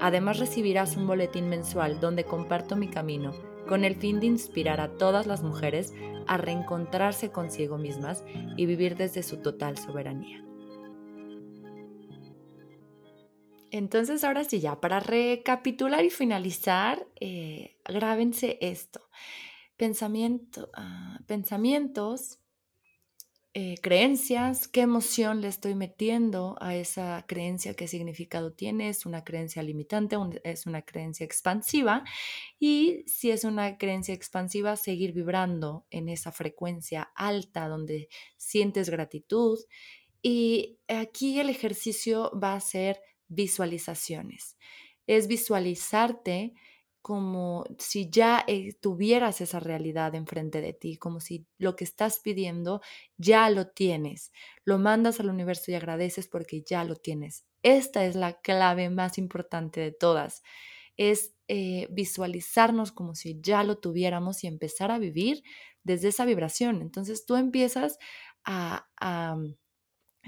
Además 0.00 0.38
recibirás 0.38 0.96
un 0.96 1.06
boletín 1.06 1.48
mensual 1.48 2.00
donde 2.00 2.24
comparto 2.24 2.76
mi 2.76 2.88
camino 2.88 3.32
con 3.68 3.84
el 3.84 3.96
fin 3.96 4.20
de 4.20 4.26
inspirar 4.26 4.80
a 4.80 4.96
todas 4.96 5.26
las 5.26 5.42
mujeres 5.42 5.94
a 6.26 6.36
reencontrarse 6.36 7.30
consigo 7.30 7.78
mismas 7.78 8.24
y 8.56 8.66
vivir 8.66 8.96
desde 8.96 9.22
su 9.22 9.38
total 9.38 9.78
soberanía. 9.78 10.44
Entonces, 13.70 14.22
ahora 14.22 14.44
sí, 14.44 14.60
ya 14.60 14.80
para 14.80 15.00
recapitular 15.00 16.04
y 16.04 16.10
finalizar, 16.10 17.08
eh, 17.18 17.76
grábense 17.84 18.58
esto. 18.60 19.08
Pensamiento, 19.76 20.70
ah, 20.74 21.18
pensamientos, 21.26 22.38
eh, 23.56 23.76
creencias, 23.80 24.66
qué 24.66 24.80
emoción 24.80 25.40
le 25.40 25.46
estoy 25.46 25.76
metiendo 25.76 26.56
a 26.60 26.74
esa 26.74 27.24
creencia, 27.28 27.74
qué 27.74 27.86
significado 27.86 28.52
tiene, 28.52 28.88
es 28.88 29.06
una 29.06 29.22
creencia 29.22 29.62
limitante, 29.62 30.16
es 30.42 30.66
una 30.66 30.82
creencia 30.82 31.24
expansiva 31.24 32.02
y 32.58 33.04
si 33.06 33.30
es 33.30 33.44
una 33.44 33.78
creencia 33.78 34.12
expansiva, 34.12 34.74
seguir 34.74 35.12
vibrando 35.12 35.86
en 35.90 36.08
esa 36.08 36.32
frecuencia 36.32 37.12
alta 37.14 37.68
donde 37.68 38.08
sientes 38.36 38.90
gratitud 38.90 39.60
y 40.20 40.80
aquí 40.88 41.38
el 41.38 41.48
ejercicio 41.48 42.32
va 42.36 42.54
a 42.54 42.60
ser 42.60 43.00
visualizaciones. 43.28 44.56
Es 45.06 45.28
visualizarte 45.28 46.54
como 47.04 47.66
si 47.78 48.08
ya 48.08 48.42
eh, 48.48 48.72
tuvieras 48.80 49.42
esa 49.42 49.60
realidad 49.60 50.14
enfrente 50.14 50.62
de 50.62 50.72
ti, 50.72 50.96
como 50.96 51.20
si 51.20 51.46
lo 51.58 51.76
que 51.76 51.84
estás 51.84 52.18
pidiendo 52.20 52.80
ya 53.18 53.50
lo 53.50 53.66
tienes. 53.68 54.32
Lo 54.64 54.78
mandas 54.78 55.20
al 55.20 55.28
universo 55.28 55.70
y 55.70 55.74
agradeces 55.74 56.28
porque 56.28 56.62
ya 56.62 56.82
lo 56.82 56.96
tienes. 56.96 57.44
Esta 57.62 58.06
es 58.06 58.16
la 58.16 58.40
clave 58.40 58.88
más 58.88 59.18
importante 59.18 59.82
de 59.82 59.92
todas. 59.92 60.42
Es 60.96 61.34
eh, 61.46 61.88
visualizarnos 61.90 62.90
como 62.90 63.14
si 63.14 63.38
ya 63.42 63.64
lo 63.64 63.76
tuviéramos 63.76 64.42
y 64.42 64.46
empezar 64.46 64.90
a 64.90 64.98
vivir 64.98 65.42
desde 65.82 66.08
esa 66.08 66.24
vibración. 66.24 66.80
Entonces 66.80 67.26
tú 67.26 67.36
empiezas 67.36 67.98
a 68.46 68.88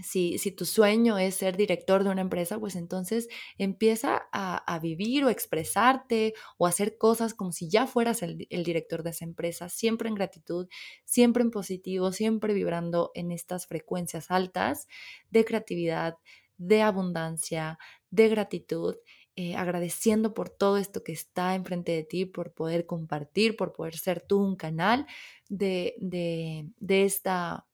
si, 0.03 0.39
tu 0.53 0.65
sueño 0.65 1.19
es 1.19 1.37
ser 1.37 1.57
director 1.57 2.05
de 2.05 2.11
una 2.11 2.21
empresa, 2.21 2.59
pues 2.59 2.77
entonces 2.77 3.29
empieza 3.59 4.29
a, 4.33 4.79
vivir 4.79 5.25
o 5.25 5.31
expresarte 5.31 6.35
o 6.59 6.67
hacer 6.67 6.99
cosas 6.99 7.35
como 7.35 7.53
si 7.53 7.69
ya 7.69 7.87
fueras 7.87 8.23
el, 8.23 8.47
el, 8.51 8.65
director 8.65 9.03
de 9.03 9.11
esa 9.11 9.25
empresa, 9.25 9.69
siempre 9.69 10.09
en 10.09 10.15
gratitud, 10.15 10.69
siempre 11.05 11.43
en 11.43 11.51
positivo, 11.51 12.13
siempre 12.13 12.53
vibrando 12.55 13.11
en 13.15 13.33
estas 13.33 13.67
frecuencias 13.67 14.31
altas 14.31 14.87
de 15.31 15.45
creatividad, 15.45 16.17
de 16.59 16.83
abundancia, 16.83 17.79
de 18.11 18.29
gratitud. 18.29 18.97
Eh, 19.39 19.55
agradeciendo 19.55 20.33
por 20.33 20.49
todo 20.49 20.79
esto 20.79 21.05
que 21.05 21.13
está 21.13 21.55
enfrente 21.55 21.93
de 21.93 22.05
ti, 22.05 22.25
por 22.25 22.55
poder 22.55 22.87
compartir, 22.87 23.55
por 23.55 23.75
poder 23.75 23.95
ser 23.99 24.23
tú 24.23 24.39
un 24.43 24.57
canal 24.57 25.07
de, 25.51 25.95
de, 25.99 26.71
de 26.79 27.05
esta 27.05 27.67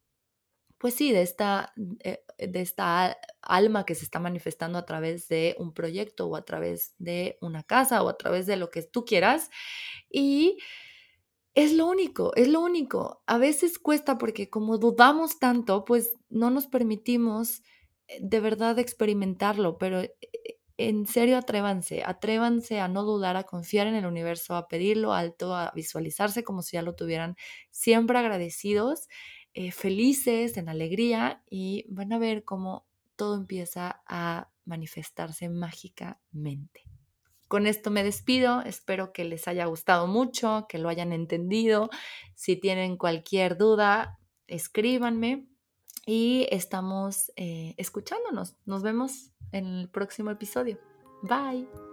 pues 0.83 0.95
sí, 0.95 1.13
de 1.13 1.23
esta, 1.23 1.73
eh, 2.01 2.25
de 2.39 2.61
esta 2.61 3.17
alma 3.41 3.87
que 3.87 3.95
se 3.95 4.05
está 4.05 4.19
manifestando 4.19 4.79
a 4.79 4.85
través 4.85 5.29
de 5.29 5.55
un 5.61 5.73
proyecto 5.73 6.27
o 6.27 6.35
a 6.35 6.45
través 6.45 6.97
de 6.99 7.39
una 7.41 7.63
casa 7.63 8.03
o 8.03 8.09
a 8.09 8.19
través 8.19 8.47
de 8.47 8.57
lo 8.57 8.69
que 8.71 8.83
tú 8.83 9.05
quieras. 9.05 9.49
Y 10.11 10.59
es 11.55 11.73
lo 11.75 11.87
único, 11.87 12.33
es 12.35 12.49
lo 12.49 12.61
único. 12.61 13.23
A 13.29 13.39
veces 13.39 13.79
cuesta 13.79 14.19
porque 14.19 14.51
como 14.51 14.77
dudamos 14.79 15.39
tanto, 15.39 15.85
pues 15.85 16.11
no 16.31 16.51
nos 16.51 16.67
permitimos 16.67 17.63
eh, 18.09 18.19
de 18.21 18.41
verdad 18.41 18.77
experimentarlo, 18.81 19.79
pero 19.79 20.01
eh, 20.01 20.13
en 20.79 21.07
serio 21.07 21.39
atrévanse, 21.39 22.03
atrévanse 22.05 22.81
a 22.81 22.89
no 22.89 23.05
dudar, 23.05 23.37
a 23.37 23.45
confiar 23.45 23.87
en 23.87 23.95
el 23.95 24.07
universo, 24.07 24.57
a 24.57 24.67
pedirlo 24.67 25.13
alto, 25.13 25.55
a 25.55 25.71
visualizarse 25.77 26.43
como 26.43 26.63
si 26.63 26.75
ya 26.77 26.83
lo 26.83 26.97
tuvieran, 26.97 27.37
siempre 27.71 28.19
agradecidos 28.19 29.07
eh, 29.55 29.73
felices, 29.73 30.57
en 30.57 30.69
alegría 30.69 31.43
y 31.51 31.85
van 31.89 32.13
a 32.13 32.19
ver 32.19 32.45
cómo 32.45 32.87
todo 33.17 33.37
empieza 33.37 34.03
a 34.07 34.51
manifestarse 34.65 35.49
mágicamente. 35.49 36.85
Con 37.49 37.67
esto 37.67 37.91
me 37.91 38.03
despido, 38.03 38.63
espero 38.63 39.13
que 39.13 39.25
les 39.25 39.47
haya 39.47 39.67
gustado 39.67 40.07
mucho, 40.07 40.65
que 40.69 40.79
lo 40.79 40.89
hayan 40.89 41.13
entendido. 41.13 41.91
Si 42.35 42.57
tienen 42.57 42.97
cualquier 42.97 43.59
duda, 43.59 44.19
escríbanme 44.47 45.47
y 46.07 46.47
estamos 46.51 47.31
eh, 47.37 47.75
escuchándonos. 47.77 48.57
Nos 48.65 48.83
vemos 48.83 49.33
en 49.53 49.67
el 49.67 49.91
próximo 49.91 50.31
episodio. 50.31 50.79
Bye. 51.23 51.92